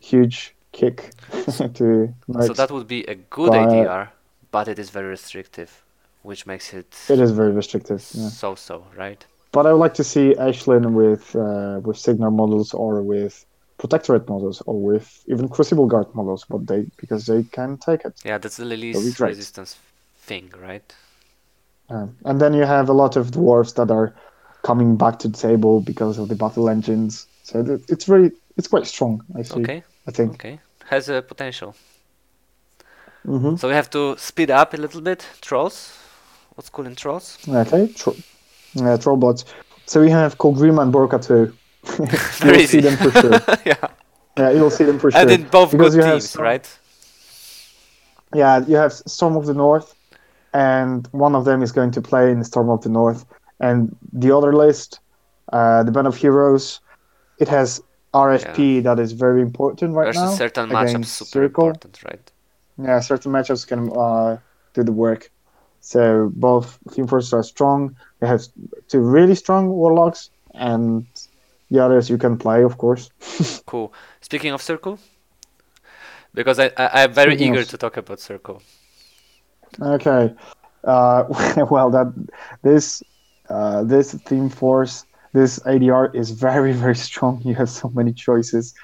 [0.00, 1.10] huge kick
[1.74, 2.12] to
[2.46, 4.08] So that would be a good But- ADR,
[4.50, 5.82] but it is very restrictive,
[6.22, 8.04] which makes it It is very restrictive.
[8.12, 8.28] Yeah.
[8.28, 9.24] so-so, right?
[9.52, 13.46] But I would like to see Ashlynn with uh, with Cygnar models or with
[13.78, 18.14] Protectorate models or with even Crucible Guard models, but they because they can take it.
[18.24, 19.28] Yeah, that's the That'd be Lily's great.
[19.28, 19.76] resistance
[20.28, 20.94] thing, right?
[21.88, 24.12] And then you have a lot of dwarves that are
[24.62, 27.26] coming back to the table because of the battle engines.
[27.44, 29.22] So it's very it's quite strong.
[29.38, 29.60] I see.
[29.60, 30.32] Okay, I think.
[30.34, 30.58] okay.
[30.90, 31.74] Has a potential.
[33.24, 35.26] hmm So we have to speed up a little bit.
[35.40, 35.92] Trolls.
[36.54, 37.38] What's cool in trolls?
[37.48, 37.88] Okay.
[37.92, 38.16] Tro-
[38.78, 39.44] uh, Trollbloods.
[39.86, 41.52] So we have Kolgrim and Borka too.
[42.38, 42.80] Very You'll see easy.
[42.80, 43.40] them for sure.
[43.66, 43.88] yeah.
[44.38, 45.20] Yeah, you'll see them for sure.
[45.20, 46.78] And in both Because good you have teams, some- right?
[48.34, 49.94] Yeah, you have Storm of the North,
[50.52, 53.24] and one of them is going to play in Storm of the North,
[53.60, 55.00] and the other list,
[55.52, 56.80] uh, the Band of Heroes,
[57.38, 57.80] it has
[58.24, 60.32] RFP that is very important right There's now.
[60.32, 61.66] a certain matchup against super Circle.
[61.66, 62.26] important, right?
[62.86, 64.38] Yeah, certain matchups can uh,
[64.74, 65.30] do the work.
[65.80, 67.80] So both Team Forces are strong.
[68.20, 68.42] They have
[68.88, 71.06] two really strong Warlocks, and
[71.70, 73.04] the others you can play, of course.
[73.66, 73.88] Cool.
[74.20, 74.98] Speaking of circle,
[76.34, 78.62] because I, I I'm very Speaking eager of- to talk about circle.
[79.80, 80.34] Okay.
[80.84, 81.24] Uh,
[81.70, 82.08] well, that
[82.62, 83.02] this
[83.48, 85.04] uh, this theme force,
[85.36, 87.42] this ADR is very very strong.
[87.44, 88.74] You have so many choices,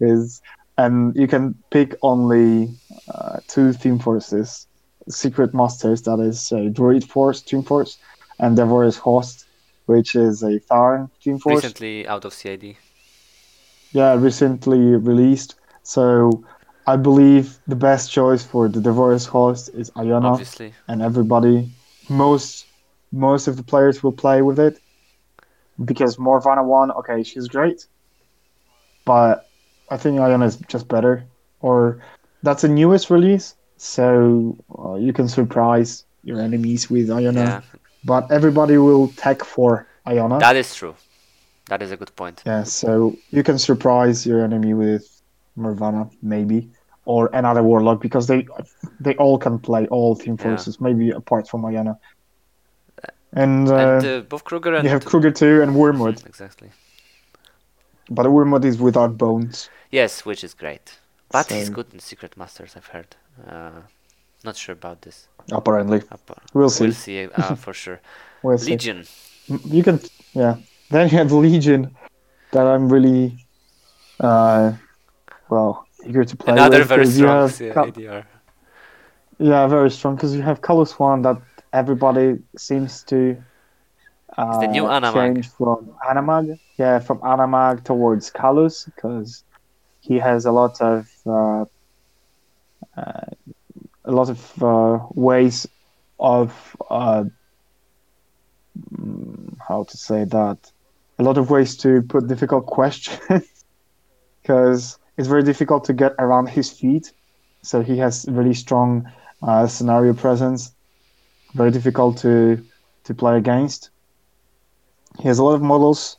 [0.00, 0.42] is
[0.78, 2.70] and you can pick only
[3.14, 4.66] uh, two theme forces,
[5.08, 6.02] secret masters.
[6.02, 7.98] That is a Druid force, team force,
[8.38, 9.46] and Devor's host,
[9.86, 11.62] which is a Tharn team force.
[11.62, 12.76] Recently out of CID.
[13.92, 15.56] Yeah, recently released.
[15.82, 16.44] So.
[16.84, 20.74] I believe the best choice for the Devor's host is Iona Obviously.
[20.88, 21.70] and everybody
[22.08, 22.66] most
[23.12, 24.82] most of the players will play with it
[25.84, 26.90] because Morvahna won.
[26.92, 27.86] okay she's great
[29.04, 29.48] but
[29.90, 31.24] I think Iona is just better
[31.60, 32.02] or
[32.42, 37.60] that's the newest release so uh, you can surprise your enemies with Iona Yeah,
[38.04, 40.94] but everybody will tech for Iona that is true.
[41.68, 42.42] That is a good point.
[42.46, 45.04] yeah so you can surprise your enemy with
[45.58, 46.70] Morvana maybe
[47.04, 48.46] or another warlock because they
[49.00, 50.44] they all can play all team Yeah.
[50.44, 51.98] forces maybe apart from Iona
[53.32, 56.70] and, uh, and uh, both Krueger and you have Krueger too and Wormwood, exactly.
[58.10, 59.70] but Wormwood is without bones.
[59.90, 60.98] Yes, which is great.
[61.30, 63.16] But he's good in Secret Masters, I've heard.
[63.48, 63.80] Uh,
[64.44, 65.28] not sure about this.
[65.50, 66.84] Apparently, Uh, but we'll see.
[66.84, 68.00] We'll see uh, for sure.
[68.42, 68.58] We'll.
[68.58, 69.04] Legion.
[69.50, 69.98] M- You can,
[70.34, 70.56] yeah.
[70.90, 71.96] Then you have Legion,
[72.50, 73.38] that I'm really,
[74.20, 74.72] uh,
[75.48, 76.52] well, eager to play.
[76.52, 78.24] Another with, very strong have Ka- ADR.
[79.38, 81.38] yeah, very strong because you have Kallus one that
[81.72, 83.42] everybody seems to.
[84.36, 85.12] Uh, the new Anamag.
[85.12, 89.44] change from Anamag, yeah, from Anamag towards Kallus because
[90.00, 91.64] he has a lot of uh,
[92.96, 93.26] uh,
[94.04, 95.66] a lot of uh, ways
[96.18, 97.24] of uh,
[98.94, 100.72] mm, how to say that
[101.18, 103.20] a lot of ways to put difficult questions
[104.42, 107.12] because it's very difficult to get around his feet
[107.62, 109.10] so he has really strong
[109.42, 110.72] uh, scenario presence
[111.54, 112.64] very difficult to
[113.04, 113.90] to play against
[115.20, 116.18] he has a lot of models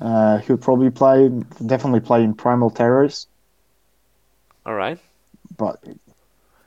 [0.00, 1.28] uh, he'll probably play
[1.66, 3.28] definitely play in primal terrors
[4.64, 5.00] All right.
[5.56, 5.82] but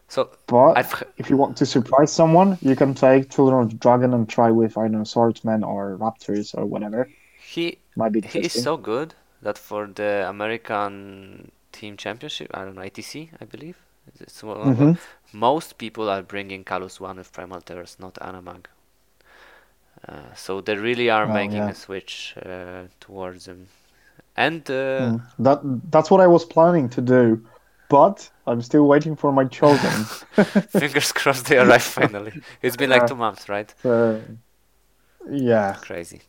[0.08, 3.78] So but I've if you want to surprise someone, you can take Children of the
[3.78, 7.10] Dragon and try with I know swordsmen or raptors or whatever.
[7.36, 12.76] he Might be he is so good that for the American Team Championship, I don't
[12.76, 13.78] know ITC, I believe.
[14.20, 14.98] Of Mhm.
[15.34, 18.66] most people are bringing Kallus one with Primal Terrors, not Anamag.
[20.08, 21.70] Uh, so they really are making yeah.
[21.70, 23.68] a switch uh, towards them.
[24.36, 25.22] And uh, Mm.
[25.40, 25.60] That
[25.92, 27.42] that's what I was planning to do,
[27.90, 30.06] but I'm still waiting for my children.
[30.70, 32.34] fingers crossed they arrive finally.
[32.62, 33.74] It's been like two months, right?
[35.30, 36.22] yeah, Crazy.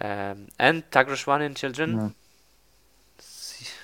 [0.00, 1.90] Um, and Thagrosh one in Children.
[1.96, 2.08] Yeah.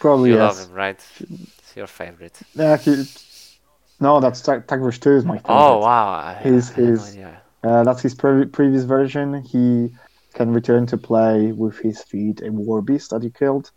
[0.00, 0.58] Probably you yes.
[0.58, 1.06] love him, right?
[1.20, 2.36] It's your favorite.
[2.54, 2.76] yeah.
[2.76, 3.04] He,
[4.00, 5.54] no, that's Tag- Thagrosh Two is my favorite.
[5.54, 6.08] Oh wow!
[6.08, 6.32] I
[7.62, 7.70] no.
[7.70, 9.42] Uh, that's his pre- previous version.
[9.44, 9.90] He
[10.34, 13.70] can return to play with his feet a war beast that he killed.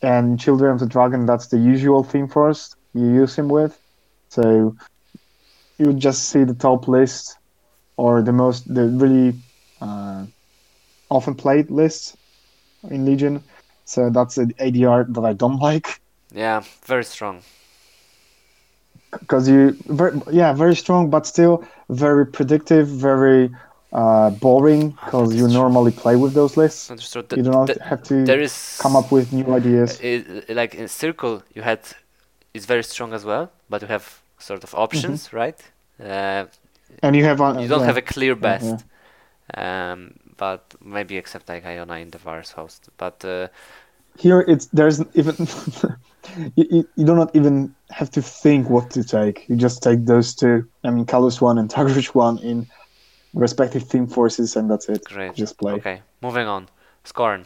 [0.00, 2.74] And Children of the Dragon, that's the usual theme for us.
[2.94, 3.78] You use him with.
[4.30, 4.74] So
[5.78, 7.36] you would just see the top list
[7.96, 9.34] or the most, the really
[9.80, 10.24] uh,
[11.10, 12.16] often played list
[12.90, 13.42] in Legion.
[13.84, 16.00] So that's an ADR that I don't like.
[16.32, 17.42] Yeah, very strong.
[19.20, 23.50] because you very, yeah very strong but still very predictive very
[23.92, 25.48] uh, boring Ah, because you true.
[25.48, 26.90] normally play with those lists.
[26.90, 27.32] Understood.
[27.36, 30.00] You do not have to there is come up with new ideas.
[30.02, 31.80] i- like in circle you had
[32.54, 35.60] is very strong as well but you have sort of options right
[36.00, 36.44] uh,
[37.02, 37.86] And you have uh, you don't yeah.
[37.86, 38.84] have a clear yeah, best
[39.56, 42.88] um, but maybe except like Iona in the Vars host.
[42.96, 43.48] But uh,
[44.18, 45.34] here it's there's even
[46.56, 49.48] you, you, you do not even have to think what to take.
[49.48, 50.66] You just take those two.
[50.84, 52.66] I mean Kallus one and Thagrosh one in
[53.34, 55.04] respective team forces and that's it.
[55.04, 55.34] Great.
[55.34, 55.72] Just play.
[55.74, 56.68] Okay moving on.
[57.04, 57.44] Skorne.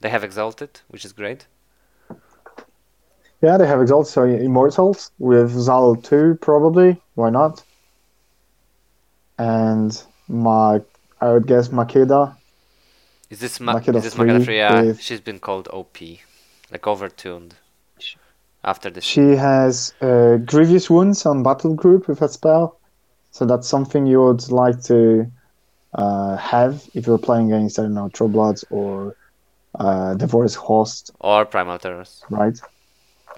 [0.00, 1.46] They have exalted which is great.
[3.40, 7.00] Yeah they have exalted so immortals with Zaal 2 probably.
[7.14, 7.62] Why not?
[9.38, 10.80] And my
[11.24, 12.22] i would guess makeda
[13.30, 15.96] is this Ma- Makeda is this Makeda 3 3 yeah with- she's been called OP
[16.72, 17.52] like overtuned
[18.72, 22.78] after this She has uh, grievous wounds on battle group with that spell,
[23.30, 25.30] so that's something you would like to
[25.94, 29.16] uh, have if you're playing against I don't know Trollbloods or
[29.78, 32.58] uh, Devour's Host, or Primal Terrors right?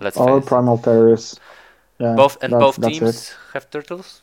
[0.01, 0.41] let's Or.
[0.41, 1.41] Primal Terrorists.
[1.99, 4.21] Yeah, both and both teams have turtles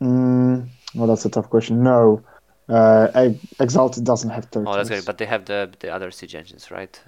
[0.00, 0.04] It.
[0.04, 1.82] Mm, well, that's a tough question.
[1.82, 2.22] No,
[2.68, 4.74] uh, Exalted doesn't have turtles.
[4.74, 5.06] Oh, that's great.
[5.06, 7.00] But they have the the other siege engines, right?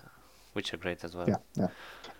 [0.54, 1.28] Which are great as well.
[1.28, 1.68] yeah, yeah.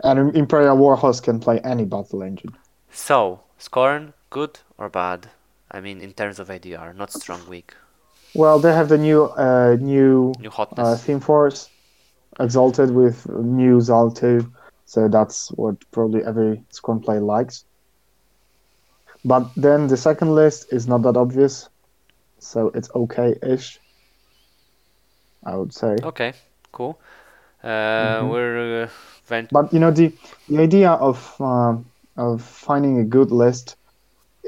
[0.04, 2.56] And Imperial Warhorse can play any battle engine.
[2.90, 5.30] So, Skorne, good or bad?
[5.70, 7.74] I mean, in terms of ADR, not strong, weak.
[8.34, 11.68] Well, they have the new uh, new New uh, theme force
[12.40, 14.50] exalted with new Zaal 2
[14.92, 17.64] so that's what probably every Skorne player likes
[19.24, 21.68] but then the second list is not that obvious
[22.38, 23.80] so it's okay-ish
[25.44, 26.32] i would say okay,
[26.72, 26.98] cool.
[27.62, 28.30] Uh, Mhm.
[28.30, 28.88] We're uh,
[29.26, 30.12] vent- but you know the
[30.48, 33.76] the idea of um, of finding a good list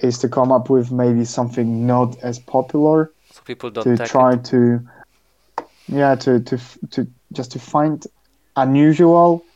[0.03, 4.33] is to come up with maybe something not as popular so people don't to try
[4.35, 4.45] it.
[4.45, 4.81] to
[5.89, 6.59] yeah to to
[6.91, 8.07] to just to find
[8.57, 9.47] unusual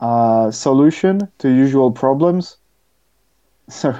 [0.00, 2.56] uh, solution to usual problems
[3.68, 3.92] so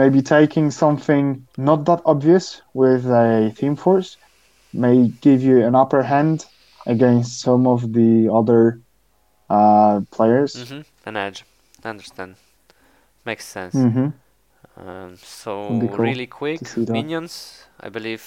[0.00, 1.24] maybe taking something
[1.56, 4.10] not that obvious with a theme force
[4.72, 4.96] may
[5.26, 6.46] give you an upper hand
[6.86, 8.80] against some of the other
[9.50, 11.44] uh, players hmm An edge.
[11.84, 12.34] I understand.
[13.24, 13.74] Makes sense.
[13.74, 14.08] hmm
[14.76, 15.52] Um, so
[15.90, 17.64] cool really quick, minions.
[17.86, 18.22] I believe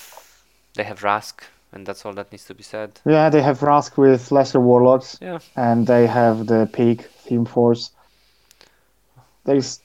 [0.75, 1.35] they have Rask,
[1.71, 2.89] and that's all that needs to be said.
[3.05, 7.91] yeah they have Rask with lesser warlocks Yeah, and they have the peak theme force
[9.45, 9.79] there's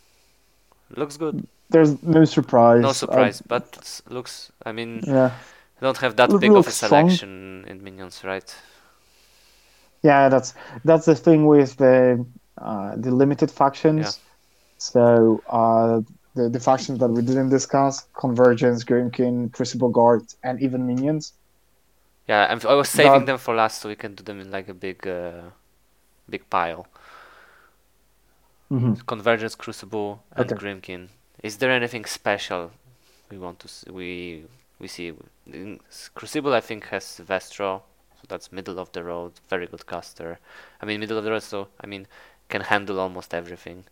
[0.97, 1.47] looks good.
[1.69, 2.83] There's no surprise.
[2.83, 4.53] No surprise, but looks.
[4.65, 5.33] I mean, yeah,
[5.81, 8.55] don't have that big of a selection in minions, right?
[10.03, 10.55] yeah, that's
[10.85, 12.25] that's the thing with the
[12.59, 14.05] uh, the limited factions.
[14.07, 14.13] Yeah.
[14.79, 16.03] So uh,
[16.35, 21.33] the the factions that we didn't discuss: Convergence, Grymkin, Crucible Guard, and even minions.
[22.29, 24.51] Yeah, I'm, I was saving That- them for last, so we can do them in
[24.51, 25.51] like a big, uh,
[26.29, 26.87] big pile.
[28.71, 28.95] Mm-hmm.
[29.07, 30.55] Convergence, Crucible, and Okay.
[30.55, 31.09] Grymkin.
[31.43, 32.73] Is there anything special
[33.31, 34.47] we want to s- we
[34.79, 35.15] we see?
[36.15, 37.83] Crucible, I think, has Vestro,
[38.15, 40.39] so that's middle of the road, very good caster.
[40.81, 42.07] I mean, middle of the road, so I mean,
[42.49, 43.85] can handle almost everything.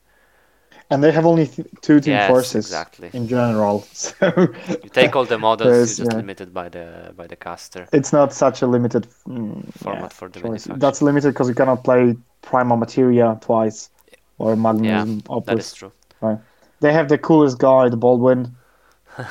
[0.90, 3.12] And they have only th- two team Yes, forces exactly.
[3.12, 3.88] in general.
[3.92, 4.48] So
[4.82, 6.14] You take all the models, you're just yeah.
[6.14, 10.28] limited by the by the caster it's not such a limited mm, format yeah, for
[10.28, 10.66] the choice.
[10.70, 13.90] That's limited because you cannot play Primal Materia twice
[14.38, 15.44] or Magnum Opus.
[15.44, 15.92] That is true.
[16.84, 18.54] They have the coolest guy, the Baldwin,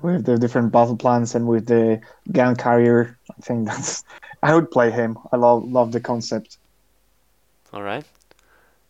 [0.00, 2.00] with the different battle plans and with the
[2.32, 3.18] gun carrier.
[3.30, 4.04] I think that's.
[4.42, 5.18] I would play him.
[5.32, 6.56] I love love the concept.
[7.74, 8.06] All right.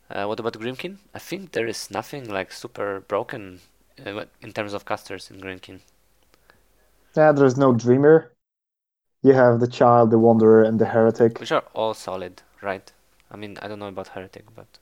[0.09, 0.99] Uh, what about Grymkin?
[1.13, 3.63] I think there is nothing like super broken
[4.07, 5.81] uh, in terms of casters in Grymkin.
[7.17, 8.31] Yeah, there's no Dreamer.
[9.25, 11.41] You have the Child, the Wanderer, and the Heretic.
[11.41, 12.93] which are all solid, right?
[13.29, 14.79] I mean, I don't know about Heretic, but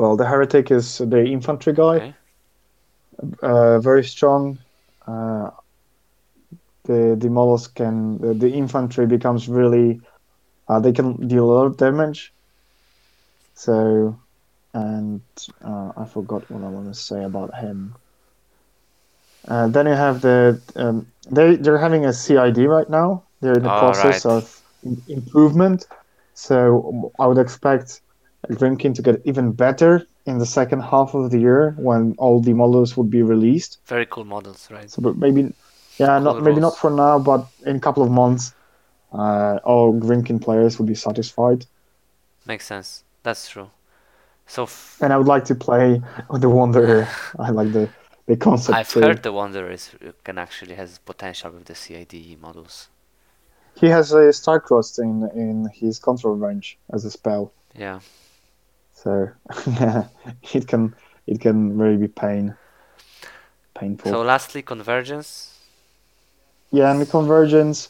[0.00, 2.18] Well, the Heretic is the infantry guy, okay.
[3.42, 4.60] uh, very strong.
[5.06, 5.50] Uh,
[6.84, 10.02] the the models can the, the infantry becomes really.
[10.68, 12.34] Uh, they can deal a lot of damage.
[13.54, 14.22] So,
[14.74, 15.22] and
[15.64, 17.96] uh, I forgot what I want to say about him.
[19.48, 23.24] Uh, then you have the um, they they're having a CID right now.
[23.40, 24.26] They're in the Oh, process right.
[24.26, 24.62] of
[25.08, 25.86] improvement.
[26.34, 28.02] So I would expect
[28.48, 32.54] Grymkin to get even better in the second half of the year when all the
[32.54, 33.78] models would be released.
[33.86, 34.90] Very cool models, right?
[34.90, 35.52] So, but maybe,
[35.98, 38.52] yeah, Cool not maybe not for now, but in a couple of months,
[39.12, 41.66] uh, all Grymkin players would be satisfied.
[42.46, 43.04] Makes sense.
[43.22, 43.70] That's true.
[44.46, 47.06] So, f- And I would like to play with the Wanderer.
[47.38, 47.88] I like the
[48.26, 48.78] the concept.
[48.78, 49.00] I've too.
[49.00, 49.90] heard the Wanderer is,
[50.24, 52.88] can actually has potential with the CID models.
[53.74, 58.00] He has a Starcrossed in in his control range as a spell, Yeah.
[59.02, 59.28] So
[59.66, 60.08] yeah,
[60.52, 60.94] it can
[61.26, 62.54] it can really be pain
[63.74, 64.12] painful.
[64.12, 65.58] So lastly, convergence.
[66.70, 67.88] yeah, and the convergence.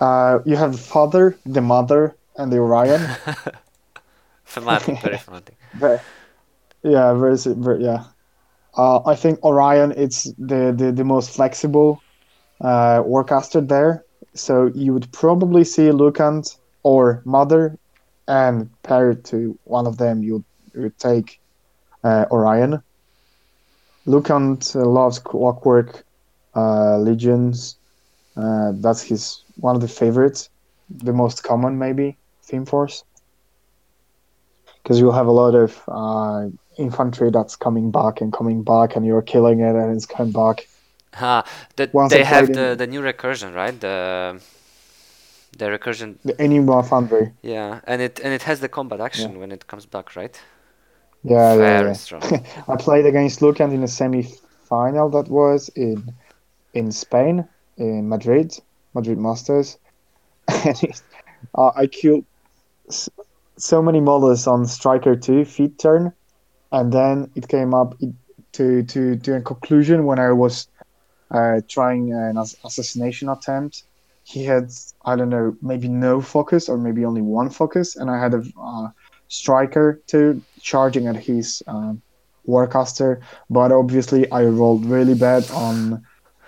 [0.00, 3.18] Uh, you have the father, the mother, and the Aurora.
[4.46, 5.56] Thematic, very thematic.
[5.74, 5.98] Very,
[6.82, 8.04] yeah, very, very yeah.
[8.76, 12.00] Uh, I think Aurora it's the, the, the most flexible
[12.60, 14.04] uh, warcaster there.
[14.34, 17.76] So you would probably see Lucant or Mother,
[18.28, 21.40] and paired to one of them, you would take
[22.04, 22.82] uh, Aurora.
[24.06, 26.04] Lucant uh, loves Clockwork
[26.54, 27.76] uh, Legions.
[28.36, 30.50] Uh, that's his one of the favorites,
[30.88, 33.04] the most common maybe theme force
[34.82, 36.48] because you'll have a lot of uh,
[36.78, 40.66] infantry that's coming back and coming back, and you're killing it, and it's coming back.
[41.20, 41.44] Ah,
[41.76, 43.78] the, Once they have the, the new recursion, right?
[43.78, 44.40] The
[45.56, 47.32] the recursion, The Enigma Foundry.
[47.42, 50.40] yeah, and it and it has the combat action when it comes back, right?
[51.24, 51.92] Yeah, yeah, Very yeah.
[51.94, 52.22] strong.
[52.68, 56.14] I played against Lucant in a semi-final that was in
[56.74, 58.56] in Spain, in Madrid,
[58.94, 59.78] Madrid Masters,
[60.48, 61.02] and it,
[61.54, 62.24] uh, I killed
[63.56, 66.12] so many models on Stryker Two feat turn,
[66.72, 67.94] and then it came up
[68.52, 70.68] to to to a conclusion when I was
[71.30, 73.84] uh, trying an assassination attempt.
[74.32, 74.70] He had
[75.10, 78.42] I don't know maybe no focus or maybe only one focus, and I had a
[78.60, 78.88] uh,
[79.28, 82.02] Stryker two charging at his um,
[82.46, 86.04] warcaster, but obviously I rolled really bad on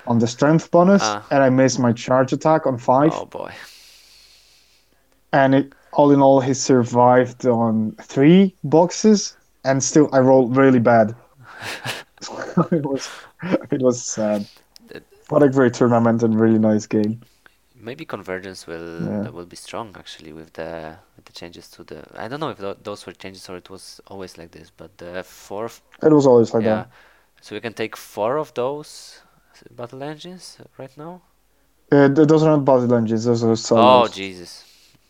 [0.07, 1.25] on the strength bonus, Ah.
[1.31, 3.13] and I missed my charge attack on five.
[3.15, 3.53] Oh boy.
[5.33, 10.81] and it all in all he survived on three boxes, and still I rolled really
[10.81, 11.15] bad.
[12.73, 13.09] it was
[13.71, 14.47] it was sad.
[15.31, 17.21] What a great tournament and really nice game.
[17.83, 19.31] Maybe convergence will Yeah.
[19.31, 20.71] will be strong actually with the
[21.17, 21.99] with the changes to the.
[22.25, 24.91] I don't know if tho- those were changes or it was always like this, but
[24.99, 25.81] the fourth.
[26.03, 26.75] It was always like yeah.
[26.77, 26.91] that.
[27.41, 29.21] So we can take four of those
[29.71, 31.23] battle engines right now.
[31.93, 34.07] Uh, those are not battle engines; those are Oh.
[34.09, 34.65] Jesus,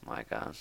[0.06, 0.54] my God,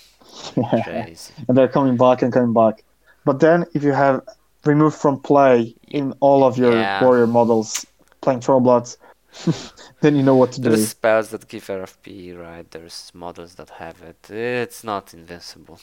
[0.56, 0.82] Yeah.
[1.04, 1.32] crazy.
[1.48, 2.84] and they're coming back and coming back.
[3.24, 4.20] But then, if you have
[4.64, 7.02] removed from play in all of your Yeah.
[7.04, 7.86] warrior models
[8.20, 8.96] playing Trollbloods,
[10.00, 10.70] then you know what to do.
[10.70, 12.70] There's spells that give RFP, right?
[12.70, 14.30] There's models that have it.
[14.30, 15.80] It's not invincible.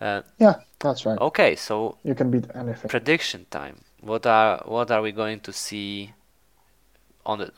[0.00, 1.18] Uh, Yeah, that's right.
[1.20, 2.90] okay, so You can beat anything.
[2.90, 3.84] prediction time.
[4.00, 6.14] What are what are we going to see
[7.26, 7.52] on the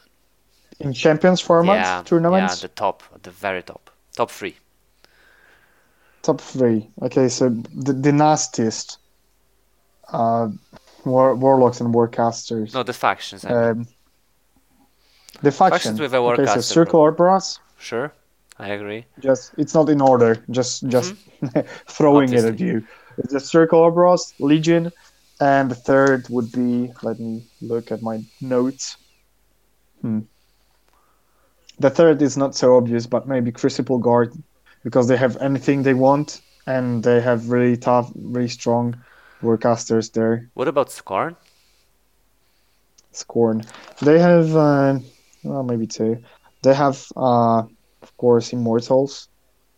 [0.81, 4.57] In Champions format yeah tournaments, yeah the top, the very top, top three?
[6.23, 6.91] top three.
[7.03, 8.99] Okay, so the, the nastiest
[10.13, 10.49] uh,
[11.05, 12.75] war, warlocks and warcasters.
[12.75, 13.45] No, the factions.
[13.45, 13.75] I mean.
[13.81, 13.89] Um,
[15.43, 15.97] the faction.
[15.97, 17.59] Factions with a okay, so Circle Orboros.
[17.79, 18.13] Sure,
[18.59, 19.07] I agree.
[19.21, 20.43] Just it's not in order.
[20.51, 21.15] Just just
[21.89, 22.65] throwing it at Mm-hmm.
[22.65, 22.85] You.
[23.19, 24.93] It's the Circle Orboros, Legion,
[25.41, 26.93] and the third would be.
[27.03, 28.97] Let me look at my notes.
[30.03, 30.21] Hmm.
[31.79, 34.33] The third is not so obvious, but maybe Crucible Guard,
[34.85, 38.97] because they have anything they want, and they have really tough, really strong
[39.43, 40.49] warcasters there.
[40.55, 41.37] What about Skorne?
[43.13, 43.65] Skorne.
[44.01, 44.99] They have, uh,
[45.47, 46.19] well, maybe two.
[46.63, 47.63] They have, uh,
[48.03, 49.29] of course, Immortals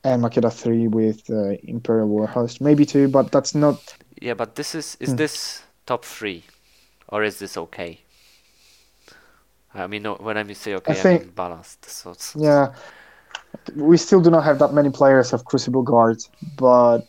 [0.04, 2.60] and Makeda 3 with uh, Imperial Warhost.
[2.60, 3.78] Maybe two, but that's not.
[4.20, 5.16] Yeah, but this is is Hmm.
[5.16, 6.42] this top three,
[7.08, 8.00] or is this okay?
[9.74, 11.84] I mean, no, when I say okay, I, think- mean balanced.
[11.90, 12.72] So it's, Yeah.
[13.76, 16.18] We still do not have that many players of Crucible Guard,
[16.56, 17.00] but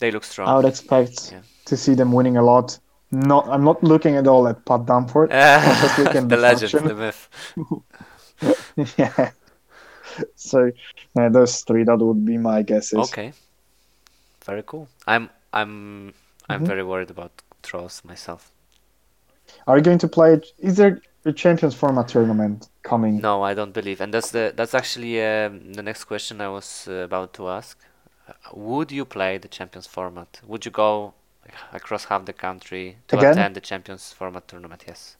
[0.00, 0.48] they look strong.
[0.48, 1.42] I would expect Yeah.
[1.66, 2.78] to see them winning a lot.
[3.12, 4.86] Not, I'm not looking at all at Pat
[5.98, 6.88] look at the legend, faction.
[6.88, 7.28] the myth.
[8.98, 9.30] yeah.
[10.36, 10.70] So
[11.18, 12.98] uh, those three, that would be my guesses.
[13.10, 13.32] Okay,
[14.44, 14.88] very cool.
[15.06, 16.14] I'm I'm
[16.48, 16.66] I'm Mhm.
[16.66, 18.52] very worried about trolls myself.
[19.66, 20.40] Are you going to play?
[20.58, 23.20] Is there a Champions format tournament coming?
[23.20, 26.86] No, I don't believe, and that's the that's actually um, the next question I was
[26.88, 27.78] uh, about to ask.
[28.28, 30.40] Uh, Would you play the Champions format?
[30.46, 31.14] Would you go
[31.72, 33.32] across half the country to Again?
[33.32, 34.84] attend the Champions format tournament?
[34.86, 35.16] Yes.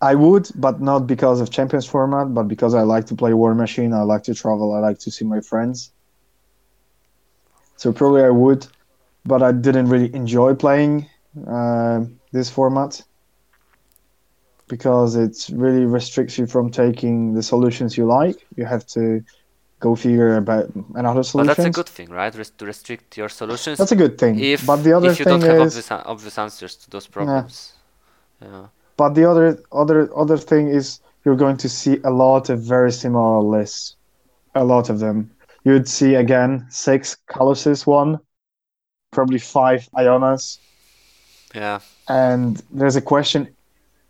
[0.00, 3.94] I would, but not because of Champions format, but because I like to play Warmachine.
[3.94, 4.72] I like to travel.
[4.74, 5.92] I like to see my friends.
[7.76, 8.66] So probably I would,
[9.24, 11.06] but I didn't really enjoy playing
[11.46, 13.02] uh, this format
[14.68, 18.46] because it really restricts you from taking the solutions you like.
[18.56, 19.22] You have to
[19.80, 21.46] go figure about another solution.
[21.48, 22.34] But that's a good thing, right?
[22.34, 23.78] Res- to restrict your solutions.
[23.78, 24.38] That's a good thing.
[24.38, 27.06] if but the other if you thing don't have is, obvious, obvious answers to those
[27.06, 27.72] problems,
[28.42, 28.66] Yeah.
[28.96, 32.92] But the other other other thing is you're going to see a lot of very
[32.92, 33.96] similar lists,
[34.54, 35.30] a lot of them.
[35.64, 38.18] You'd see again six Kallus one,
[39.10, 40.58] probably five Ionas,
[41.54, 41.80] Yeah.
[42.08, 43.48] and there's a question: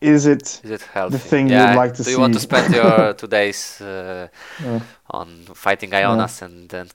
[0.01, 1.17] Is it Is it healthy?
[1.19, 4.29] The thing you'd like to Do you want to spend your two days uh,
[4.65, 4.81] Yeah.
[5.11, 6.89] on fighting Ionas and then?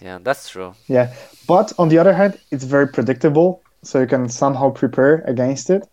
[0.00, 0.74] Yeah, that's true.
[0.88, 1.12] Yeah,
[1.46, 5.86] but on the other hand, it's very predictable, so you can somehow prepare against it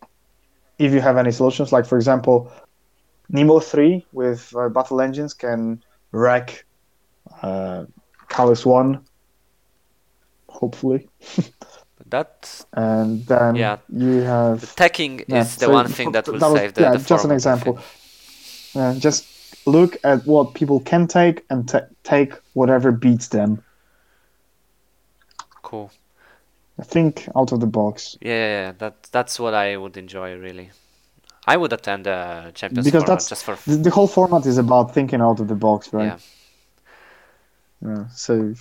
[0.78, 1.72] if you have any solutions.
[1.72, 2.52] Like for example,
[3.30, 6.66] Nemo three with uh, battle engines can wreck
[7.42, 7.86] uh,
[8.30, 9.06] Kallus one,
[10.50, 11.10] hopefully,
[12.12, 13.78] That and then Yeah.
[13.90, 16.74] you the have teching yeah, is the so one thing that that will was- save
[16.74, 17.80] the, yeah, the just an example.
[18.76, 19.26] uh, just
[19.66, 23.64] look at what people can take and ta take whatever beats them.
[25.64, 25.90] Cool.
[26.80, 28.18] I Think out of the box.
[28.22, 30.72] Yeah, yeah, yeah, that that's what I would enjoy really.
[31.48, 34.94] I would attend the Champions Because that's- just for The, the whole format is about
[34.94, 36.06] thinking out of the box, right?
[36.06, 36.18] yeah.
[37.84, 38.54] Yeah, so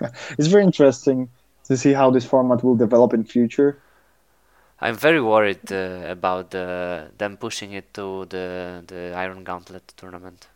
[0.38, 1.28] it's very interesting
[1.64, 3.82] to see how this format will develop in future.
[4.80, 10.48] I'm very worried uh, about the, them pushing it to the the Iron Gauntlet tournament.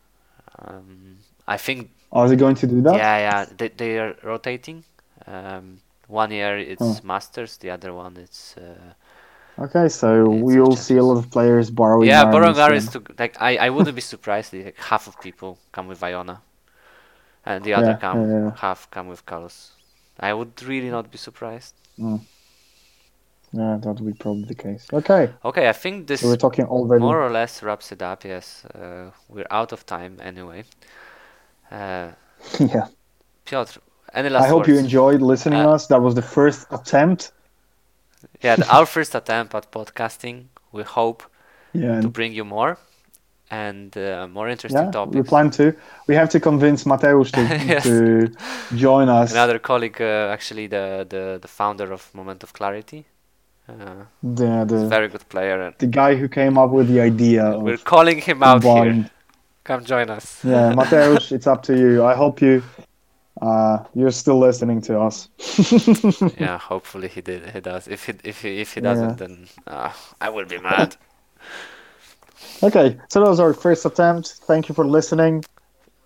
[0.59, 3.03] Um, I think Are they going to do that?
[3.03, 4.85] yeah, yeah, they they are rotating.
[5.27, 7.05] Um, one year it's Oh.
[7.05, 8.95] Masters, the other one it's uh,
[9.59, 12.09] Okay, so It's we'll see a lot of players borrowing.
[12.09, 12.59] yeah, borrowing.
[12.59, 16.03] Aris to like I I wouldn't be surprised if like, half of people come with
[16.03, 16.43] Iona,
[17.45, 18.51] and the other Yeah, come yeah, yeah.
[18.55, 19.71] half come with Kallus.
[20.21, 21.75] I would really not be surprised.
[23.53, 24.87] Yeah, that would be probably the case.
[24.93, 27.03] Okay, Okay, I think this so we're talking already.
[27.03, 28.25] more or less wraps it up.
[28.25, 30.65] Yes, uh, we're out of time anyway.
[31.71, 32.11] Uh,
[32.61, 32.89] yeah,
[33.45, 33.81] Piotr,
[34.13, 35.87] any last I hope you enjoyed listening Uh, us.
[35.87, 37.33] That was the first attempt.
[38.43, 40.49] Yeah, the, our first attempt at podcasting.
[40.73, 41.23] We hope
[41.73, 42.77] Yeah, to bring you more
[43.51, 45.75] and uh, more interesting yeah, we plan to.
[46.07, 47.83] We have to convince Mateusz to, Yes.
[47.85, 48.31] to
[48.77, 49.33] join us.
[49.33, 53.07] Another colleague, uh, actually the, the the founder of Moment of Clarity.
[53.69, 55.61] Uh, The, he's a the, very good player.
[55.61, 59.11] And the guy who came up with the idea we're calling him out here.
[59.65, 60.41] Come join us.
[60.45, 62.05] Yeah, Mateusz, it's up to you.
[62.05, 62.63] I hope you
[63.41, 65.29] uh, you're still listening to us.
[66.39, 67.51] yeah, hopefully he did.
[67.51, 67.87] He does.
[67.89, 70.97] If he if he if he doesn't, then uh, I will be mad.
[72.63, 74.35] Okay, so that was our first attempt.
[74.47, 75.45] Thank you for listening.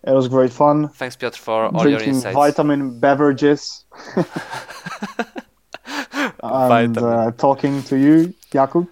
[0.04, 0.88] It was great fun.
[0.88, 2.34] Thanks, Piotr, for all your Drinking insights.
[2.34, 3.84] vitamin beverages
[6.42, 8.88] and uh, talking to you, Jakub.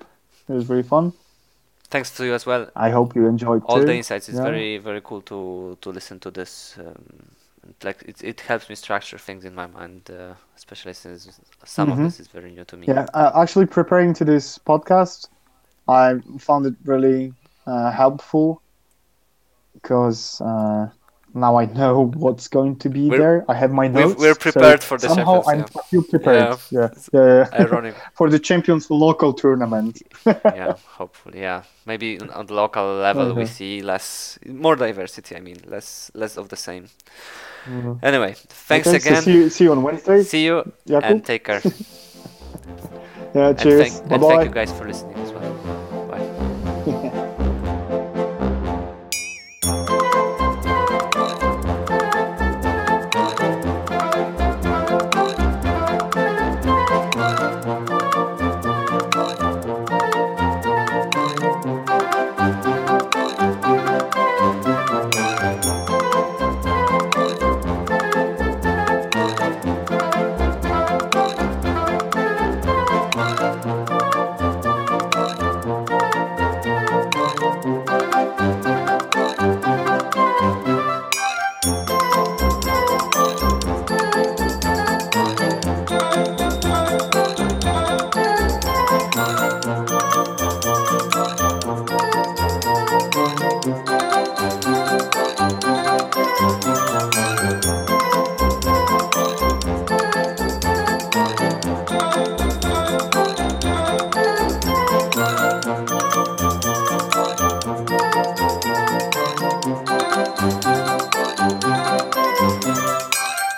[0.49, 1.12] It was very fun.
[1.91, 2.68] Thanks to you as well.
[2.76, 3.86] I hope you enjoyed All too.
[3.86, 4.28] the insights.
[4.28, 4.45] It's Yeah.
[4.45, 6.76] very very cool to to listen to this.
[6.78, 7.30] Um,
[7.82, 11.28] like it it helps me structure things in my mind, uh, especially since
[11.64, 11.93] some Mhm.
[11.93, 12.86] of this is very new to me.
[12.86, 15.28] Yeah, uh, actually, preparing to this podcast,
[15.89, 17.33] I found it really
[17.66, 18.62] uh, helpful
[19.74, 20.89] because uh,
[21.35, 23.45] now I know what's going to be We're- there.
[23.49, 24.18] I have my notes.
[24.18, 26.59] we're so prepared for the somehow Champions, I'm I feel prepared.
[26.70, 27.61] Yeah, yeah, yeah.
[27.61, 27.95] Ironic.
[28.14, 30.03] for the Champions local tournament.
[30.26, 31.62] yeah, hopefully, yeah.
[31.87, 35.37] Maybe on- the local level we see less, more diversity.
[35.37, 36.89] I mean, less, less of the same.
[37.66, 37.99] Mhm.
[38.03, 38.35] Anyway,
[38.68, 39.22] thanks Okay, so again.
[39.22, 40.23] see, you, see you on Wednesday.
[40.23, 41.05] See you Jakub.
[41.11, 41.61] and take care.
[43.35, 43.98] yeah, and cheers.
[43.98, 45.19] thank, bye and thank you guys for listening.
[45.41, 45.80] Thank you.